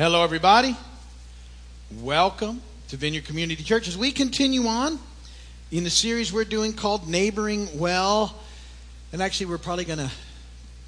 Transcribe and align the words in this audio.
Hello, 0.00 0.24
everybody. 0.24 0.74
Welcome 2.00 2.62
to 2.88 2.96
Vineyard 2.96 3.26
Community 3.26 3.62
Church. 3.62 3.86
As 3.86 3.98
we 3.98 4.12
continue 4.12 4.64
on 4.66 4.98
in 5.70 5.84
the 5.84 5.90
series 5.90 6.32
we're 6.32 6.46
doing 6.46 6.72
called 6.72 7.06
Neighboring 7.06 7.68
Well, 7.78 8.34
and 9.12 9.20
actually, 9.20 9.44
we're 9.50 9.58
probably 9.58 9.84
going 9.84 9.98
to 9.98 10.10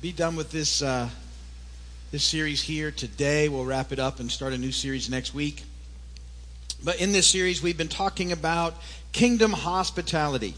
be 0.00 0.12
done 0.12 0.34
with 0.34 0.50
this 0.50 0.80
uh, 0.80 1.10
this 2.10 2.24
series 2.24 2.62
here 2.62 2.90
today. 2.90 3.50
We'll 3.50 3.66
wrap 3.66 3.92
it 3.92 3.98
up 3.98 4.18
and 4.18 4.32
start 4.32 4.54
a 4.54 4.56
new 4.56 4.72
series 4.72 5.10
next 5.10 5.34
week. 5.34 5.64
But 6.82 6.98
in 6.98 7.12
this 7.12 7.26
series, 7.26 7.62
we've 7.62 7.76
been 7.76 7.88
talking 7.88 8.32
about 8.32 8.76
kingdom 9.12 9.52
hospitality 9.52 10.54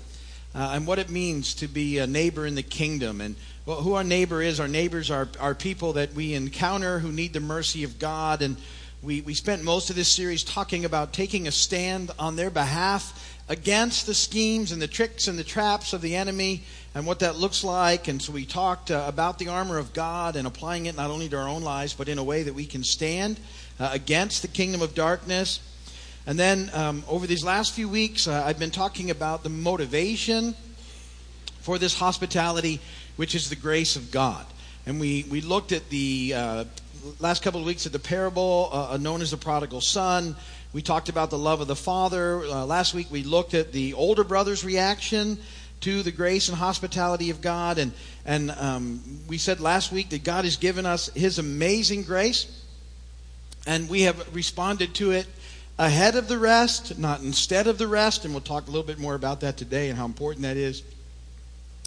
uh, 0.55 0.73
and 0.75 0.87
what 0.87 0.99
it 0.99 1.11
means 1.11 1.55
to 1.55 1.69
be 1.69 1.99
a 1.99 2.07
neighbor 2.07 2.47
in 2.47 2.55
the 2.55 2.63
kingdom 2.63 3.21
and 3.21 3.37
well, 3.67 3.81
who 3.81 3.95
our 3.95 4.05
neighbor 4.05 4.43
is. 4.43 4.61
Our 4.61 4.69
neighbors 4.69 5.11
are, 5.11 5.27
are 5.41 5.55
people 5.55 5.95
that 5.95 6.13
we 6.13 6.35
encounter 6.35 6.99
who 6.99 7.11
need 7.11 7.33
the 7.33 7.41
mercy 7.41 7.83
of 7.83 7.99
God. 7.99 8.43
And 8.43 8.57
we, 9.03 9.23
we 9.23 9.33
spent 9.33 9.65
most 9.65 9.89
of 9.89 9.97
this 9.97 10.09
series 10.09 10.45
talking 10.45 10.85
about 10.85 11.15
taking 11.15 11.49
a 11.49 11.51
stand 11.51 12.11
on 12.19 12.37
their 12.37 12.51
behalf 12.51 13.39
against 13.49 14.07
the 14.07 14.15
schemes 14.15 14.71
and 14.71 14.83
the 14.83 14.87
tricks 14.87 15.29
and 15.29 15.39
the 15.39 15.45
traps 15.45 15.95
of 15.95 16.03
the 16.03 16.15
enemy 16.15 16.63
and 16.95 17.07
what 17.07 17.21
that 17.21 17.37
looks 17.37 17.65
like. 17.65 18.07
And 18.07 18.21
so 18.21 18.33
we 18.33 18.45
talked 18.45 18.91
uh, 18.91 19.05
about 19.09 19.39
the 19.39 19.49
armor 19.49 19.79
of 19.79 19.95
God 19.95 20.37
and 20.37 20.47
applying 20.47 20.85
it 20.87 20.97
not 20.97 21.11
only 21.11 21.29
to 21.31 21.37
our 21.39 21.49
own 21.49 21.63
lives, 21.63 21.95
but 21.95 22.09
in 22.09 22.19
a 22.19 22.25
way 22.25 22.43
that 22.43 22.55
we 22.55 22.67
can 22.67 22.85
stand 22.85 23.41
uh, 23.81 23.91
against 23.93 24.43
the 24.43 24.49
kingdom 24.49 24.83
of 24.83 24.95
darkness. 24.95 25.61
And 26.27 26.39
then 26.39 26.71
um, 26.73 27.05
over 27.07 27.27
these 27.27 27.45
last 27.45 27.73
few 27.73 27.89
weeks, 27.89 28.27
uh, 28.27 28.43
I've 28.47 28.59
been 28.59 28.71
talking 28.71 29.11
about 29.11 29.43
the 29.43 29.51
motivation 29.51 30.55
for 31.61 31.79
this 31.79 31.99
hospitality 31.99 32.81
which 33.17 33.35
is 33.35 33.49
the 33.49 33.57
grace 33.57 33.97
of 33.97 34.11
God. 34.11 34.45
And 34.87 35.01
we, 35.01 35.25
we 35.31 35.41
looked 35.41 35.73
at 35.73 35.89
the 35.89 36.33
uh, 36.35 36.65
last 37.21 37.43
couple 37.43 37.61
of 37.61 37.67
weeks 37.67 37.87
at 37.87 37.93
the 37.93 37.99
parable 37.99 38.71
uh, 38.73 38.97
known 38.97 39.23
as 39.23 39.31
the 39.31 39.37
prodigal 39.37 39.81
son. 39.81 40.37
We 40.73 40.83
talked 40.83 41.09
about 41.09 41.31
the 41.31 41.39
love 41.39 41.61
of 41.61 41.69
the 41.69 41.77
father. 41.77 42.41
Uh, 42.41 42.67
last 42.67 42.95
week 42.95 43.07
we 43.11 43.23
looked 43.23 43.55
at 43.55 43.73
the 43.73 43.95
older 43.95 44.25
brother's 44.25 44.65
reaction 44.65 45.39
to 45.81 46.03
the 46.03 46.11
grace 46.11 46.49
and 46.49 46.57
hospitality 46.57 47.31
of 47.31 47.41
God. 47.41 47.79
And, 47.79 47.93
and 48.25 48.51
um, 48.53 49.01
we 49.29 49.39
said 49.39 49.61
last 49.61 49.93
week 49.93 50.09
that 50.11 50.25
God 50.25 50.45
has 50.45 50.57
given 50.57 50.87
us 50.87 51.09
his 51.15 51.39
amazing 51.39 52.03
grace. 52.03 52.63
And 53.67 53.89
we 53.89 54.03
have 54.03 54.35
responded 54.35 54.95
to 54.97 55.13
it 55.13 55.27
ahead 55.79 56.15
of 56.15 56.29
the 56.29 56.39
rest, 56.39 56.99
not 56.99 57.21
instead 57.21 57.67
of 57.67 57.79
the 57.79 57.89
rest. 57.89 58.25
And 58.25 58.33
we'll 58.33 58.41
talk 58.41 58.65
a 58.65 58.71
little 58.71 58.87
bit 58.87 58.99
more 58.99 59.15
about 59.15 59.41
that 59.41 59.57
today 59.57 59.89
and 59.89 59.99
how 59.99 60.05
important 60.05 60.43
that 60.43 60.57
is. 60.57 60.83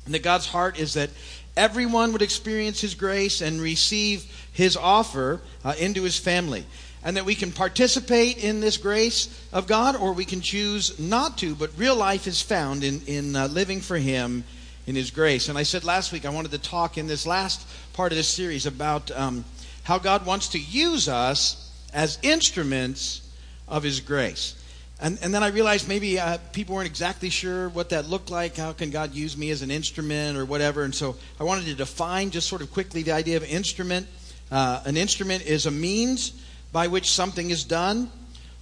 And 0.06 0.14
that 0.14 0.24
God's 0.24 0.48
heart 0.48 0.80
is 0.80 0.94
that 0.94 1.10
everyone 1.56 2.14
would 2.14 2.22
experience 2.22 2.82
His 2.82 2.96
grace 2.96 3.42
and 3.42 3.62
receive 3.62 4.48
His 4.54 4.78
offer 4.78 5.42
uh, 5.64 5.74
into 5.80 6.04
His 6.04 6.18
family. 6.18 6.66
And 7.04 7.16
that 7.16 7.26
we 7.26 7.36
can 7.36 7.52
participate 7.52 8.44
in 8.44 8.60
this 8.60 8.76
grace 8.78 9.30
of 9.54 9.68
God 9.68 9.96
or 9.96 10.12
we 10.14 10.26
can 10.26 10.42
choose 10.42 11.00
not 11.00 11.38
to, 11.38 11.56
but 11.56 11.78
real 11.78 11.96
life 11.96 12.28
is 12.28 12.42
found 12.42 12.84
in, 12.84 13.02
in 13.06 13.36
uh, 13.36 13.48
living 13.48 13.80
for 13.80 13.98
Him 13.98 14.44
in 14.88 14.96
His 14.96 15.12
grace. 15.12 15.48
And 15.48 15.58
I 15.58 15.64
said 15.64 15.84
last 15.84 16.12
week 16.12 16.26
I 16.26 16.30
wanted 16.30 16.52
to 16.52 16.58
talk 16.58 16.98
in 16.98 17.08
this 17.08 17.26
last 17.26 17.66
part 17.94 18.12
of 18.12 18.18
this 18.18 18.28
series 18.28 18.66
about 18.66 19.12
um, 19.12 19.46
how 19.84 20.00
God 20.00 20.26
wants 20.26 20.50
to 20.50 20.60
use 20.60 21.08
us 21.08 21.72
as 21.94 22.18
instruments 22.24 23.27
of 23.68 23.84
His 23.84 24.00
grace. 24.00 24.56
And, 25.00 25.20
and 25.22 25.32
then 25.32 25.44
I 25.44 25.50
realized 25.50 25.88
maybe 25.88 26.20
uh, 26.20 26.40
people 26.54 26.74
weren't 26.76 26.88
exactly 26.88 27.30
sure 27.30 27.70
what 27.70 27.90
that 27.90 28.10
looked 28.10 28.32
like. 28.32 28.58
How 28.58 28.74
can 28.74 28.90
God 28.90 29.14
use 29.14 29.38
me 29.38 29.52
as 29.52 29.62
an 29.62 29.70
instrument 29.70 30.38
or 30.38 30.46
whatever? 30.46 30.84
And 30.84 30.96
so 30.96 31.16
I 31.40 31.44
wanted 31.44 31.66
to 31.66 31.76
define 31.76 32.32
just 32.32 32.48
sort 32.48 32.62
of 32.62 32.72
quickly 32.72 33.04
the 33.04 33.12
idea 33.12 33.38
of 33.38 33.44
instrument. 33.44 34.08
Uh, 34.50 34.82
an 34.86 34.98
instrument 34.98 35.46
is 35.46 35.68
a 35.68 35.72
means 35.72 36.32
by 36.72 36.88
which 36.88 37.12
something 37.12 37.52
is 37.52 37.64
done, 37.64 38.10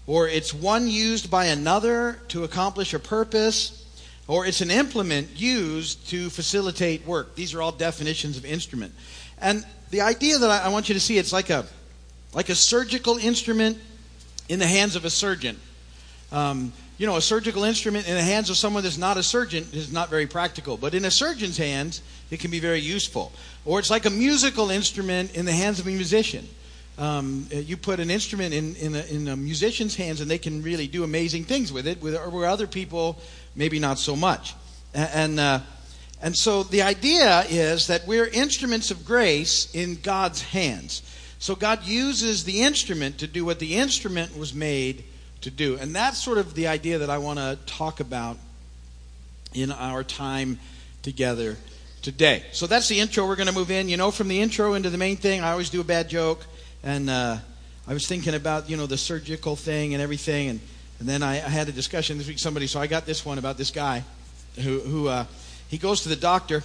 or 0.08 0.28
it's 0.28 0.54
one 0.54 0.90
used 0.90 1.32
by 1.32 1.46
another 1.46 2.20
to 2.30 2.44
accomplish 2.44 2.94
a 2.94 3.00
purpose, 3.00 3.86
or 4.28 4.46
it's 4.46 4.62
an 4.62 4.72
implement 4.72 5.40
used 5.40 6.10
to 6.10 6.30
facilitate 6.30 7.06
work. 7.06 7.36
These 7.36 7.54
are 7.54 7.62
all 7.62 7.72
definitions 7.72 8.36
of 8.36 8.46
instrument. 8.46 8.94
And 9.40 9.66
the 9.90 10.02
idea 10.02 10.38
that 10.38 10.50
I, 10.50 10.66
I 10.66 10.68
want 10.70 10.90
you 10.90 10.96
to 10.96 11.00
see 11.00 11.18
it's 11.18 11.32
like 11.32 11.50
a 11.50 11.66
like 12.34 12.50
a 12.50 12.56
surgical 12.56 13.18
instrument 13.18 13.78
in 14.50 14.60
the 14.60 14.68
hands 14.68 14.96
of 14.96 15.06
a 15.06 15.10
surgeon. 15.10 15.60
Um, 16.32 16.74
you 16.98 17.06
know, 17.06 17.18
a 17.18 17.22
surgical 17.22 17.64
instrument 17.64 18.08
in 18.08 18.16
the 18.16 18.22
hands 18.22 18.50
of 18.50 18.58
someone 18.58 18.84
that's 18.84 18.98
not 18.98 19.18
a 19.18 19.24
surgeon 19.24 19.66
is 19.74 19.92
not 19.92 20.10
very 20.10 20.28
practical, 20.28 20.78
but 20.78 20.94
in 20.94 21.04
a 21.06 21.12
surgeon's 21.12 21.58
hands, 21.58 22.02
it 22.32 22.40
can 22.40 22.52
be 22.52 22.60
very 22.60 22.80
useful. 22.80 23.32
Or 23.66 23.80
it's 23.80 23.90
like 23.90 24.06
a 24.06 24.10
musical 24.10 24.70
instrument 24.70 25.36
in 25.36 25.46
the 25.46 25.52
hands 25.52 25.80
of 25.80 25.88
a 25.88 25.92
musician. 25.92 26.48
Um, 26.98 27.48
you 27.52 27.76
put 27.76 28.00
an 28.00 28.10
instrument 28.10 28.54
in, 28.54 28.76
in 28.76 28.96
a, 28.96 29.04
in, 29.04 29.28
a, 29.28 29.36
musician's 29.36 29.96
hands, 29.96 30.22
and 30.22 30.32
they 30.32 30.38
can 30.38 30.62
really 30.64 30.88
do 30.88 31.04
amazing 31.04 31.44
things 31.44 31.74
with 31.74 31.88
it, 31.88 32.02
with, 32.02 32.16
where 32.16 32.48
other 32.48 32.68
people 32.68 33.20
maybe 33.54 33.80
not 33.80 34.00
so 34.00 34.16
much. 34.16 34.56
And, 34.94 35.38
uh, 35.38 35.60
and 36.22 36.34
so 36.36 36.64
the 36.64 36.84
idea 36.84 37.44
is 37.50 37.88
that 37.88 38.08
we're 38.08 38.28
instruments 38.28 38.92
of 38.92 39.06
grace 39.06 39.74
in 39.76 39.96
God's 39.96 40.42
hands. 40.42 41.02
So 41.46 41.54
God 41.56 41.86
uses 41.86 42.44
the 42.44 42.64
instrument 42.64 43.20
to 43.20 43.28
do 43.28 43.46
what 43.46 43.60
the 43.60 43.76
instrument 43.76 44.36
was 44.36 44.52
made 44.52 45.04
to 45.42 45.52
do. 45.52 45.78
And 45.78 45.96
that's 45.96 46.18
sort 46.18 46.40
of 46.40 46.56
the 46.56 46.66
idea 46.66 46.98
that 46.98 47.12
I 47.12 47.20
want 47.20 47.38
to 47.38 47.60
talk 47.68 48.00
about 48.00 48.40
in 49.54 49.72
our 49.72 50.04
time 50.04 50.58
together 51.04 51.56
today. 52.02 52.42
So 52.52 52.66
that's 52.66 52.88
the 52.88 53.00
intro. 53.00 53.28
We're 53.28 53.36
going 53.36 53.46
to 53.46 53.54
move 53.54 53.70
in. 53.70 53.90
You 53.90 53.96
know, 53.96 54.10
from 54.10 54.28
the 54.28 54.42
intro 54.42 54.74
into 54.74 54.90
the 54.90 54.98
main 54.98 55.18
thing, 55.18 55.42
I 55.42 55.52
always 55.52 55.70
do 55.70 55.82
a 55.82 55.84
bad 55.84 56.10
joke. 56.10 56.44
And 56.82 57.12
uh, 57.12 57.38
I 57.88 57.94
was 57.94 58.08
thinking 58.08 58.34
about, 58.34 58.68
you 58.68 58.76
know, 58.76 58.88
the 58.88 58.98
surgical 58.98 59.56
thing 59.56 59.94
and 59.94 60.02
everything. 60.02 60.50
And, 60.50 60.60
and 60.98 61.08
then 61.08 61.22
I, 61.22 61.34
I 61.34 61.50
had 61.50 61.70
a 61.70 61.72
discussion 61.72 62.18
this 62.18 62.28
week 62.28 62.40
somebody. 62.40 62.66
So 62.66 62.80
I 62.80 62.88
got 62.88 63.06
this 63.06 63.24
one 63.24 63.38
about 63.38 63.60
this 63.60 63.70
guy 63.70 64.04
who, 64.64 64.80
who 64.80 65.08
uh, 65.10 65.26
he 65.68 65.78
goes 65.78 66.02
to 66.02 66.10
the 66.10 66.16
doctor. 66.16 66.64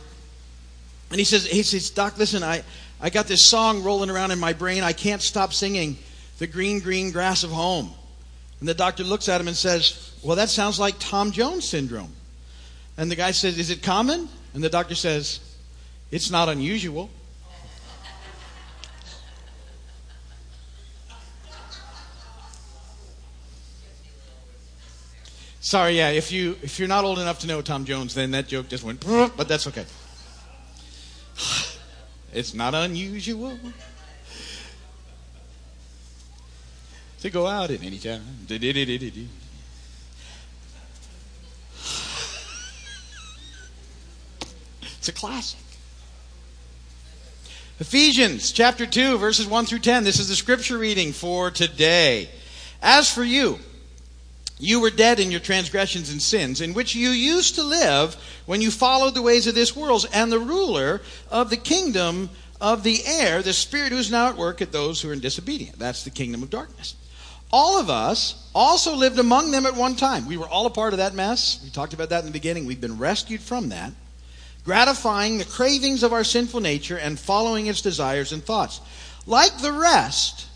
And 1.11 1.19
he 1.19 1.25
says, 1.25 1.45
he 1.45 1.65
says, 1.65 1.91
Doc, 1.91 2.17
listen, 2.17 2.43
I, 2.43 2.63
I 3.01 3.11
got 3.11 3.27
this 3.27 3.43
song 3.43 3.83
rolling 3.83 4.11
around 4.11 4.31
in 4.31 4.39
my 4.39 4.53
brain. 4.53 4.83
I 4.83 4.93
can't 4.93 5.23
stop 5.23 5.55
singing 5.55 5.97
the 6.39 6.47
green, 6.47 6.81
green 6.81 7.11
grass 7.11 7.45
of 7.45 7.51
home. 7.51 7.91
And 8.61 8.69
the 8.69 8.75
doctor 8.75 9.05
looks 9.05 9.29
at 9.29 9.41
him 9.41 9.49
and 9.49 9.57
says, 9.57 10.15
Well, 10.23 10.37
that 10.37 10.51
sounds 10.51 10.79
like 10.79 10.97
Tom 10.99 11.33
Jones 11.33 11.67
syndrome. 11.67 12.13
And 12.99 13.11
the 13.11 13.17
guy 13.17 13.31
says, 13.31 13.59
Is 13.59 13.71
it 13.71 13.83
common? 13.83 14.29
And 14.53 14.63
the 14.63 14.69
doctor 14.69 14.95
says, 14.95 15.41
It's 16.11 16.31
not 16.31 16.49
unusual. 16.49 17.09
Sorry, 25.63 25.97
yeah, 25.97 26.11
if 26.11 26.33
you 26.33 26.57
if 26.63 26.79
you're 26.79 26.89
not 26.89 27.05
old 27.05 27.19
enough 27.19 27.39
to 27.41 27.47
know 27.47 27.63
Tom 27.63 27.85
Jones, 27.85 28.15
then 28.15 28.33
that 28.33 28.49
joke 28.49 28.69
just 28.69 28.83
went, 28.83 29.07
but 29.37 29.47
that's 29.47 29.67
okay. 29.69 29.85
It's 32.33 32.55
not 32.55 32.75
unusual. 32.75 33.59
to 37.21 37.31
go 37.31 37.47
out 37.47 37.71
at 37.71 37.83
any 37.83 37.99
time. 37.99 38.23
It's 44.99 45.09
a 45.09 45.13
classic. 45.13 45.59
Ephesians 47.79 48.53
chapter 48.53 48.85
2, 48.87 49.19
verses 49.19 49.47
1 49.47 49.67
through 49.67 49.79
10. 49.79 50.05
This 50.05 50.19
is 50.19 50.29
the 50.29 50.37
scripture 50.37 50.79
reading 50.79 51.13
for 51.13 51.51
today. 51.51 52.29
As 52.83 53.11
for 53.13 53.25
you, 53.25 53.59
you 54.61 54.81
were 54.81 54.91
dead 54.91 55.19
in 55.19 55.31
your 55.31 55.41
transgressions 55.41 56.11
and 56.11 56.21
sins, 56.21 56.61
in 56.61 56.75
which 56.75 56.95
you 56.95 57.11
used 57.11 57.55
to 57.55 57.63
live 57.63 58.15
when 58.47 58.61
you 58.61 58.71
followed 58.71 59.15
the 59.15 59.23
ways 59.23 59.47
of 59.47 59.55
this 59.55 59.75
world 59.75 60.07
and 60.13 60.31
the 60.31 60.39
ruler 60.39 61.01
of 61.31 61.51
the 61.51 61.57
kingdom 61.57 62.31
of 62.61 62.83
the 62.83 63.05
air, 63.07 63.43
the 63.43 63.53
spirit 63.53 63.91
who 63.91 63.99
is 63.99 64.11
now 64.11 64.29
at 64.29 64.37
work 64.37 64.61
at 64.61 64.71
those 64.71 65.01
who 65.01 65.09
are 65.09 65.15
in 65.15 65.21
disobedience. 65.21 65.77
That's 65.79 66.05
the 66.05 66.11
kingdom 66.11 66.43
of 66.43 66.51
darkness. 66.51 66.95
All 67.53 67.81
of 67.81 67.91
us 67.91 68.49
also 68.55 68.95
lived 68.95 69.19
among 69.19 69.51
them 69.51 69.67
at 69.67 69.75
one 69.75 69.97
time. 69.97 70.27
We 70.27 70.37
were 70.37 70.49
all 70.49 70.67
a 70.67 70.71
part 70.71 70.93
of 70.93 70.99
that 70.99 71.15
mess. 71.15 71.61
We 71.65 71.71
talked 71.71 71.95
about 71.95 72.11
that 72.11 72.21
in 72.21 72.27
the 72.27 72.33
beginning. 72.33 72.67
We've 72.67 72.81
been 72.81 72.99
rescued 72.99 73.41
from 73.41 73.71
that, 73.71 73.93
gratifying 74.65 75.39
the 75.39 75.45
cravings 75.45 76.03
of 76.03 76.13
our 76.13 76.23
sinful 76.23 76.61
nature 76.61 76.99
and 76.99 77.19
following 77.19 77.67
its 77.67 77.81
desires 77.81 78.33
and 78.33 78.45
thoughts. 78.45 78.81
Like 79.27 79.59
the 79.59 79.73
rest, 79.73 80.47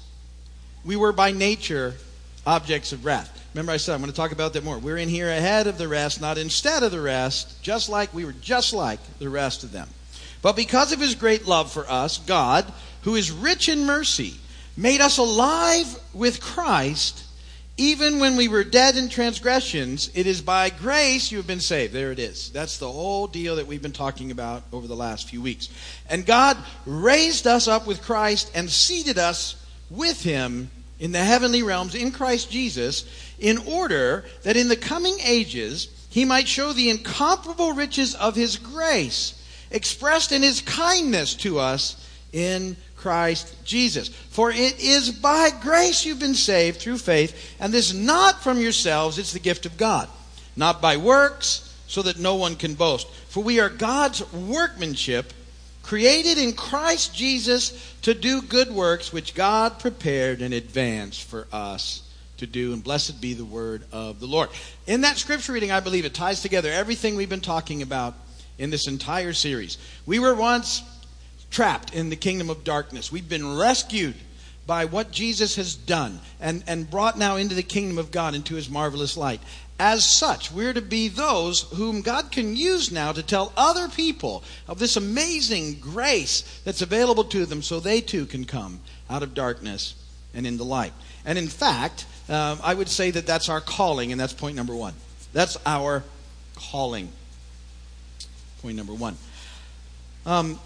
we 0.85 0.95
were 0.95 1.13
by 1.13 1.33
nature 1.33 1.95
objects 2.47 2.93
of 2.93 3.05
wrath. 3.05 3.34
Remember, 3.55 3.73
I 3.73 3.77
said 3.77 3.95
I'm 3.95 4.01
going 4.01 4.11
to 4.11 4.17
talk 4.17 4.33
about 4.33 4.53
that 4.53 4.65
more. 4.65 4.79
We're 4.79 4.97
in 4.97 5.09
here 5.09 5.31
ahead 5.31 5.67
of 5.67 5.79
the 5.79 5.89
rest, 5.89 6.21
not 6.21 6.39
instead 6.39 6.83
of 6.83 6.91
the 6.91 7.01
rest, 7.01 7.63
just 7.63 7.89
like 7.89 8.13
we 8.13 8.25
were 8.25 8.33
just 8.33 8.73
like 8.73 9.01
the 9.19 9.29
rest 9.29 9.65
of 9.65 9.73
them. 9.73 9.89
But 10.43 10.57
because 10.57 10.93
of 10.93 11.01
his 11.01 11.15
great 11.15 11.47
love 11.47 11.73
for 11.73 11.89
us, 11.89 12.19
God, 12.19 12.71
who 13.03 13.15
is 13.15 13.31
rich 13.31 13.69
in 13.69 13.87
mercy, 13.87 14.35
made 14.77 15.01
us 15.01 15.19
alive 15.19 15.99
with 16.13 16.41
Christ 16.41 17.25
even 17.77 18.21
when 18.21 18.37
we 18.37 18.47
were 18.47 18.63
dead 18.63 18.97
in 18.97 19.09
transgressions, 19.09 20.09
it 20.15 20.29
is 20.29 20.41
by 20.41 20.71
grace 20.71 21.33
you 21.33 21.39
have 21.39 21.47
been 21.47 21.61
saved. 21.61 21.93
There 21.93 22.13
it 22.13 22.21
is. 22.21 22.51
That's 22.51 22.79
the 22.79 22.91
whole 22.91 23.27
deal 23.27 23.57
that 23.57 23.67
we've 23.67 23.83
been 23.83 23.91
talking 23.91 24.31
about 24.31 24.63
over 24.73 24.87
the 24.87 24.95
last 24.95 25.29
few 25.29 25.43
weeks. 25.43 25.69
And 26.09 26.25
God 26.25 26.57
raised 26.87 27.49
us 27.49 27.67
up 27.67 27.85
with 27.85 28.01
Christ 28.01 28.53
and 28.55 28.71
seated 28.71 29.19
us 29.19 29.57
with 29.91 30.23
him 30.23 30.71
in 31.01 31.11
the 31.11 31.19
heavenly 31.19 31.65
realms 31.65 31.97
in 31.97 32.13
Christ 32.13 32.49
Jesus, 32.49 33.05
in 33.39 33.59
order 33.59 34.25
that 34.43 34.57
in 34.57 34.69
the 34.69 34.77
coming 34.77 35.17
ages 35.25 35.89
he 36.09 36.25
might 36.25 36.47
show 36.47 36.73
the 36.73 36.91
incomparable 36.91 37.73
riches 37.73 38.15
of 38.15 38.37
his 38.37 38.57
grace 38.57 39.35
expressed 39.73 40.31
in 40.31 40.43
his 40.43 40.61
kindness 40.61 41.35
to 41.35 41.59
us 41.59 42.09
in 42.33 42.77
Christ 42.97 43.55
Jesus. 43.65 44.09
For 44.09 44.51
it 44.51 44.81
is 44.81 45.11
by 45.11 45.51
grace 45.61 46.07
you've 46.07 46.21
been 46.21 46.35
saved 46.35 46.81
through 46.81 46.99
faith, 46.99 47.57
and 47.59 47.75
this 47.75 47.93
not 47.93 48.43
from 48.43 48.61
yourselves, 48.61 49.19
it's 49.19 49.33
the 49.33 49.41
gift 49.41 49.67
of 49.67 49.77
God, 49.77 50.09
not 50.55 50.81
by 50.81 50.97
works, 50.97 51.75
so 51.89 52.01
that 52.03 52.19
no 52.19 52.37
one 52.37 52.55
can 52.55 52.75
boast. 52.75 53.11
For 53.29 53.43
we 53.43 53.59
are 53.59 53.69
God's 53.69 54.33
workmanship, 54.33 55.33
created 55.83 56.39
in 56.39 56.53
Christ 56.53 57.15
Jesus 57.15 57.95
to 58.03 58.15
do 58.15 58.41
good 58.41 58.71
works 58.71 59.13
which 59.13 59.35
God 59.35 59.81
prepared 59.81 60.41
in 60.41 60.53
advance 60.53 61.19
for 61.19 61.47
us 61.53 62.04
to 62.45 62.51
do. 62.51 62.73
And 62.73 62.85
blessed 62.85 63.21
be 63.21 63.35
the 63.35 63.45
word 63.45 63.85
of 63.93 64.21
the 64.21 64.27
Lord. 64.27 64.51
In 64.87 65.01
that 65.03 65.17
scripture 65.17 65.53
reading, 65.53 65.73
I 65.73 65.81
believe 65.81 66.05
it 66.05 66.15
ties 66.15 66.43
together 66.43 66.71
everything 66.71 67.17
we've 67.17 67.29
been 67.29 67.41
talking 67.41 67.83
about 67.83 68.15
in 68.59 68.71
this 68.71 68.87
entire 68.87 69.33
series. 69.33 69.79
We 70.07 70.19
were 70.19 70.35
once 70.35 70.83
trapped 71.51 71.95
in 71.95 72.11
the 72.11 72.17
kingdom 72.17 72.51
of 72.51 72.65
darkness. 72.65 73.11
We've 73.11 73.29
been 73.29 73.57
rescued 73.57 74.15
by 74.67 74.87
what 74.87 75.11
Jesus 75.11 75.57
has 75.57 75.75
done 75.75 76.21
and, 76.41 76.65
and 76.67 76.91
brought 76.91 77.19
now 77.19 77.37
into 77.37 77.55
the 77.55 77.63
kingdom 77.63 77.99
of 77.99 78.11
God, 78.11 78.35
into 78.35 78.55
his 78.55 78.71
marvelous 78.71 79.17
light. 79.17 79.41
As 79.79 80.05
such, 80.05 80.53
we're 80.53 80.73
to 80.73 80.81
be 80.81 81.09
those 81.09 81.63
whom 81.75 82.01
God 82.01 82.31
can 82.31 82.57
use 82.57 82.93
now 82.93 83.13
to 83.13 83.23
tell 83.23 83.53
other 83.57 83.89
people 83.89 84.45
of 84.69 84.79
this 84.79 84.97
amazing 84.97 85.81
grace 85.81 86.61
that's 86.65 86.83
available 86.83 87.25
to 87.25 87.45
them 87.45 87.63
so 87.63 87.81
they 87.81 88.01
too 88.01 88.27
can 88.27 88.45
come 88.45 88.81
out 89.11 89.23
of 89.23 89.35
darkness 89.35 89.95
and 90.33 90.47
into 90.47 90.65
light. 90.65 90.93
And 91.25 91.39
in 91.39 91.49
fact, 91.49 92.07
uh, 92.29 92.57
I 92.63 92.75
would 92.75 92.89
say 92.89 93.11
that 93.11 93.27
that's 93.27 93.49
our 93.49 93.61
calling, 93.61 94.13
and 94.13 94.21
that's 94.21 94.33
point 94.33 94.57
number 94.57 94.75
one. 94.75 94.95
That's 95.33 95.57
our 95.67 96.05
calling. 96.55 97.11
Point 98.63 98.77
number 98.77 98.95
one. 98.95 99.17
Um, 100.27 100.59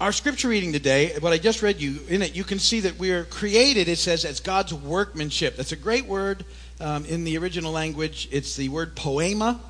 our 0.00 0.10
scripture 0.10 0.48
reading 0.48 0.72
today, 0.72 1.16
what 1.20 1.32
I 1.32 1.38
just 1.38 1.62
read 1.62 1.80
you 1.80 2.00
in 2.08 2.20
it, 2.20 2.34
you 2.34 2.42
can 2.42 2.58
see 2.58 2.80
that 2.80 2.98
we 2.98 3.12
are 3.12 3.24
created, 3.24 3.88
it 3.88 3.98
says, 3.98 4.24
as 4.24 4.40
God's 4.40 4.74
workmanship. 4.74 5.56
That's 5.56 5.70
a 5.70 5.76
great 5.76 6.06
word 6.06 6.44
um, 6.80 7.04
in 7.04 7.22
the 7.22 7.38
original 7.38 7.70
language. 7.70 8.28
It's 8.32 8.56
the 8.56 8.68
word 8.70 8.96
poema, 8.96 9.60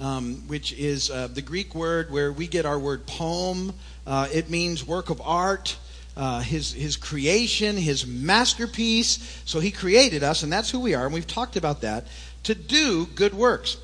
um, 0.00 0.48
which 0.48 0.72
is 0.72 1.10
uh, 1.10 1.28
the 1.28 1.42
Greek 1.42 1.76
word 1.76 2.10
where 2.10 2.32
we 2.32 2.48
get 2.48 2.66
our 2.66 2.78
word 2.78 3.06
poem. 3.06 3.72
Uh, 4.04 4.26
it 4.32 4.50
means 4.50 4.84
work 4.84 5.10
of 5.10 5.20
art. 5.20 5.76
Uh, 6.14 6.40
his 6.40 6.74
his 6.74 6.96
creation, 6.96 7.76
his 7.76 8.06
masterpiece. 8.06 9.40
So 9.44 9.60
he 9.60 9.70
created 9.70 10.22
us, 10.22 10.42
and 10.42 10.52
that's 10.52 10.70
who 10.70 10.80
we 10.80 10.94
are. 10.94 11.04
And 11.04 11.14
we've 11.14 11.26
talked 11.26 11.56
about 11.56 11.80
that 11.80 12.06
to 12.42 12.54
do 12.54 13.06
good 13.06 13.32
works. 13.32 13.78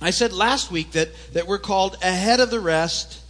I 0.00 0.10
said 0.10 0.32
last 0.32 0.70
week 0.70 0.92
that 0.92 1.08
that 1.32 1.46
we're 1.46 1.58
called 1.58 1.96
ahead 2.02 2.40
of 2.40 2.50
the 2.50 2.60
rest 2.60 3.22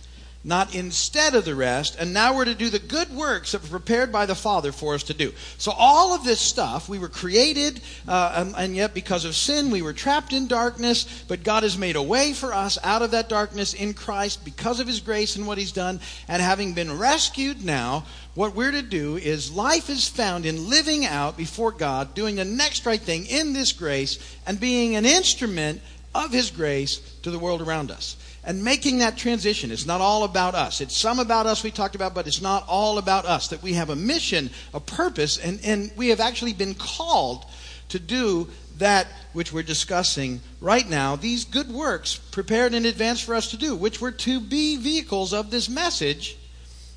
not 0.44 0.74
instead 0.74 1.34
of 1.34 1.44
the 1.44 1.54
rest. 1.54 1.96
And 1.98 2.12
now 2.12 2.34
we're 2.34 2.46
to 2.46 2.54
do 2.54 2.68
the 2.68 2.78
good 2.78 3.10
works 3.10 3.52
that 3.52 3.62
were 3.62 3.68
prepared 3.68 4.10
by 4.10 4.26
the 4.26 4.34
Father 4.34 4.72
for 4.72 4.94
us 4.94 5.04
to 5.04 5.14
do. 5.14 5.32
So, 5.58 5.72
all 5.72 6.14
of 6.14 6.24
this 6.24 6.40
stuff, 6.40 6.88
we 6.88 6.98
were 6.98 7.08
created, 7.08 7.80
uh, 8.08 8.32
and, 8.36 8.54
and, 8.56 8.76
yet 8.76 8.94
because 8.94 9.24
of 9.24 9.36
sin, 9.36 9.70
we 9.70 9.82
were 9.82 9.92
trapped 9.92 10.32
in 10.32 10.48
darkness. 10.48 11.24
But 11.28 11.44
God 11.44 11.62
has 11.62 11.78
made 11.78 11.96
a 11.96 12.02
way 12.02 12.32
for 12.32 12.52
us 12.52 12.78
out 12.82 13.02
of 13.02 13.12
that 13.12 13.28
darkness 13.28 13.74
in 13.74 13.94
Christ 13.94 14.44
because 14.44 14.80
of 14.80 14.86
His 14.86 15.00
grace 15.00 15.36
and 15.36 15.46
what 15.46 15.58
He's 15.58 15.72
done. 15.72 16.00
And 16.26 16.42
having 16.42 16.74
been 16.74 16.98
rescued 16.98 17.64
now, 17.64 18.04
what 18.34 18.54
we're 18.54 18.72
to 18.72 18.82
do 18.82 19.16
is 19.16 19.52
life 19.52 19.90
is 19.90 20.08
found 20.08 20.46
in 20.46 20.68
living 20.68 21.04
out 21.04 21.36
before 21.36 21.70
God, 21.70 22.14
doing 22.14 22.36
the 22.36 22.44
next 22.44 22.86
right 22.86 23.00
thing 23.00 23.26
in 23.26 23.52
this 23.52 23.72
grace, 23.72 24.18
and 24.46 24.58
being 24.58 24.96
an 24.96 25.04
instrument 25.04 25.80
of 26.14 26.32
His 26.32 26.50
grace 26.50 26.98
to 27.22 27.30
the 27.30 27.38
world 27.38 27.62
around 27.62 27.90
us 27.90 28.16
and 28.44 28.64
making 28.64 28.98
that 28.98 29.16
transition. 29.16 29.70
It's 29.70 29.86
not 29.86 30.00
all 30.00 30.24
about 30.24 30.54
us. 30.54 30.80
It's 30.80 30.96
some 30.96 31.18
about 31.18 31.46
us 31.46 31.62
we 31.62 31.70
talked 31.70 31.94
about, 31.94 32.14
but 32.14 32.26
it's 32.26 32.42
not 32.42 32.64
all 32.66 32.98
about 32.98 33.24
us. 33.24 33.48
That 33.48 33.62
we 33.62 33.74
have 33.74 33.90
a 33.90 33.96
mission, 33.96 34.50
a 34.74 34.80
purpose, 34.80 35.38
and, 35.38 35.60
and 35.64 35.92
we 35.96 36.08
have 36.08 36.20
actually 36.20 36.52
been 36.52 36.74
called 36.74 37.44
to 37.90 37.98
do 37.98 38.48
that 38.78 39.06
which 39.32 39.52
we're 39.52 39.62
discussing 39.62 40.40
right 40.60 40.88
now. 40.88 41.14
These 41.14 41.44
good 41.44 41.70
works 41.70 42.16
prepared 42.16 42.74
in 42.74 42.84
advance 42.84 43.20
for 43.20 43.34
us 43.34 43.50
to 43.50 43.56
do, 43.56 43.76
which 43.76 44.00
were 44.00 44.12
to 44.12 44.40
be 44.40 44.76
vehicles 44.76 45.32
of 45.32 45.50
this 45.50 45.68
message 45.68 46.36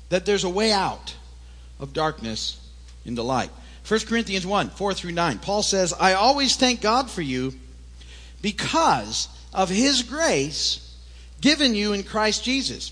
that 0.08 0.26
there's 0.26 0.44
a 0.44 0.50
way 0.50 0.72
out 0.72 1.14
of 1.78 1.92
darkness 1.92 2.60
into 3.04 3.22
light. 3.22 3.50
1 3.86 4.00
Corinthians 4.00 4.46
1 4.46 4.70
4 4.70 4.94
through 4.94 5.12
9. 5.12 5.38
Paul 5.38 5.62
says, 5.62 5.92
I 5.92 6.14
always 6.14 6.56
thank 6.56 6.80
God 6.80 7.08
for 7.08 7.22
you 7.22 7.54
because 8.42 9.28
of 9.54 9.68
his 9.68 10.02
grace 10.02 10.85
given 11.46 11.76
you 11.76 11.92
in 11.92 12.02
Christ 12.02 12.42
Jesus. 12.42 12.90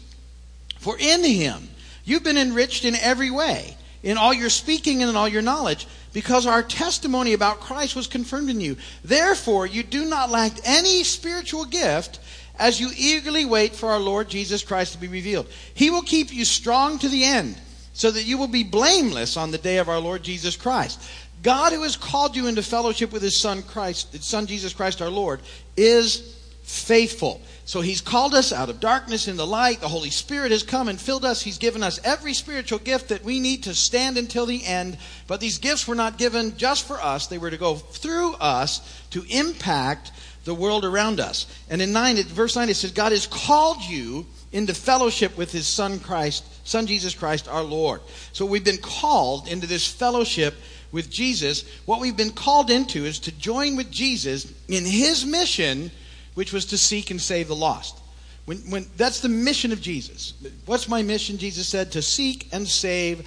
For 0.78 0.96
in 0.96 1.24
him 1.24 1.68
you've 2.04 2.22
been 2.22 2.38
enriched 2.38 2.84
in 2.84 2.94
every 2.94 3.28
way, 3.28 3.76
in 4.04 4.16
all 4.16 4.32
your 4.32 4.48
speaking 4.48 5.02
and 5.02 5.10
in 5.10 5.16
all 5.16 5.26
your 5.26 5.42
knowledge, 5.42 5.88
because 6.12 6.46
our 6.46 6.62
testimony 6.62 7.32
about 7.32 7.58
Christ 7.58 7.96
was 7.96 8.06
confirmed 8.06 8.48
in 8.48 8.60
you. 8.60 8.76
Therefore, 9.02 9.66
you 9.66 9.82
do 9.82 10.04
not 10.04 10.30
lack 10.30 10.52
any 10.64 11.02
spiritual 11.02 11.64
gift 11.64 12.20
as 12.56 12.78
you 12.78 12.90
eagerly 12.96 13.44
wait 13.44 13.74
for 13.74 13.90
our 13.90 13.98
Lord 13.98 14.28
Jesus 14.28 14.62
Christ 14.62 14.92
to 14.92 15.00
be 15.00 15.08
revealed. 15.08 15.48
He 15.74 15.90
will 15.90 16.02
keep 16.02 16.32
you 16.32 16.44
strong 16.44 17.00
to 17.00 17.08
the 17.08 17.24
end, 17.24 17.56
so 17.92 18.12
that 18.12 18.22
you 18.22 18.38
will 18.38 18.46
be 18.46 18.62
blameless 18.62 19.36
on 19.36 19.50
the 19.50 19.58
day 19.58 19.78
of 19.78 19.88
our 19.88 19.98
Lord 19.98 20.22
Jesus 20.22 20.56
Christ. 20.56 21.02
God, 21.42 21.72
who 21.72 21.82
has 21.82 21.96
called 21.96 22.36
you 22.36 22.46
into 22.46 22.62
fellowship 22.62 23.10
with 23.10 23.22
his 23.22 23.40
Son 23.40 23.62
Christ, 23.62 24.12
his 24.12 24.24
Son 24.24 24.46
Jesus 24.46 24.72
Christ 24.72 25.02
our 25.02 25.10
Lord, 25.10 25.40
is 25.76 26.38
faithful. 26.64 27.40
So 27.66 27.80
he's 27.80 28.00
called 28.00 28.34
us 28.34 28.52
out 28.52 28.68
of 28.68 28.80
darkness 28.80 29.28
into 29.28 29.44
light. 29.44 29.80
The 29.80 29.88
Holy 29.88 30.10
Spirit 30.10 30.50
has 30.50 30.62
come 30.62 30.88
and 30.88 31.00
filled 31.00 31.24
us. 31.24 31.42
He's 31.42 31.58
given 31.58 31.82
us 31.82 32.00
every 32.04 32.34
spiritual 32.34 32.78
gift 32.78 33.08
that 33.08 33.22
we 33.22 33.38
need 33.38 33.62
to 33.64 33.74
stand 33.74 34.16
until 34.16 34.46
the 34.46 34.64
end. 34.64 34.98
But 35.26 35.40
these 35.40 35.58
gifts 35.58 35.86
were 35.86 35.94
not 35.94 36.18
given 36.18 36.56
just 36.56 36.86
for 36.86 37.00
us, 37.00 37.26
they 37.26 37.38
were 37.38 37.50
to 37.50 37.56
go 37.56 37.76
through 37.76 38.34
us 38.34 39.02
to 39.10 39.24
impact 39.28 40.10
the 40.44 40.54
world 40.54 40.84
around 40.84 41.20
us. 41.20 41.46
And 41.70 41.80
in 41.80 41.92
9, 41.92 42.16
verse 42.24 42.56
9, 42.56 42.68
it 42.68 42.74
says, 42.74 42.92
God 42.92 43.12
has 43.12 43.26
called 43.26 43.82
you 43.82 44.26
into 44.52 44.74
fellowship 44.74 45.36
with 45.36 45.52
his 45.52 45.66
Son 45.66 45.98
Christ, 45.98 46.44
Son 46.66 46.86
Jesus 46.86 47.14
Christ 47.14 47.48
our 47.48 47.62
Lord. 47.62 48.00
So 48.32 48.46
we've 48.46 48.64
been 48.64 48.78
called 48.78 49.48
into 49.48 49.66
this 49.66 49.86
fellowship 49.86 50.54
with 50.92 51.10
Jesus. 51.10 51.64
What 51.86 52.00
we've 52.00 52.16
been 52.16 52.30
called 52.30 52.70
into 52.70 53.04
is 53.04 53.18
to 53.20 53.32
join 53.32 53.76
with 53.76 53.90
Jesus 53.90 54.52
in 54.68 54.84
his 54.84 55.26
mission 55.26 55.90
which 56.34 56.52
was 56.52 56.66
to 56.66 56.78
seek 56.78 57.10
and 57.10 57.20
save 57.20 57.48
the 57.48 57.56
lost. 57.56 57.98
When, 58.44 58.58
when, 58.70 58.86
that's 58.96 59.20
the 59.20 59.28
mission 59.28 59.72
of 59.72 59.80
Jesus. 59.80 60.34
What's 60.66 60.88
my 60.88 61.02
mission? 61.02 61.38
Jesus 61.38 61.66
said, 61.66 61.92
to 61.92 62.02
seek 62.02 62.48
and 62.52 62.68
save 62.68 63.26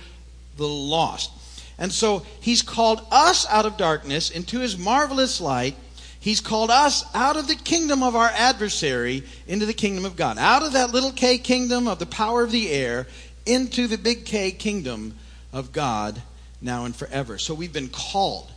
the 0.58 0.68
lost. 0.68 1.32
And 1.80 1.92
so 1.92 2.26
he's 2.40 2.62
called 2.62 3.06
us 3.12 3.48
out 3.50 3.66
of 3.66 3.78
darkness 3.78 4.30
into 4.30 4.60
his 4.60 4.78
marvelous 4.78 5.42
light. 5.42 5.76
He's 6.20 6.42
called 6.42 6.72
us 6.72 7.04
out 7.16 7.38
of 7.38 7.48
the 7.48 7.56
kingdom 7.56 8.04
of 8.04 8.16
our 8.16 8.30
adversary 8.30 9.24
into 9.48 9.66
the 9.66 9.74
kingdom 9.74 10.06
of 10.06 10.16
God. 10.16 10.38
Out 10.38 10.64
of 10.64 10.74
that 10.74 10.92
little 10.92 11.12
K 11.12 11.38
kingdom 11.38 11.88
of 11.88 12.00
the 12.00 12.06
power 12.06 12.44
of 12.44 12.52
the 12.52 12.70
air 12.70 13.08
into 13.46 13.88
the 13.88 13.98
big 13.98 14.26
K 14.26 14.52
kingdom 14.52 15.16
of 15.54 15.72
God 15.72 16.22
now 16.62 16.86
and 16.86 16.96
forever. 16.96 17.38
So 17.38 17.54
we've 17.54 17.74
been 17.74 17.90
called 17.90 18.52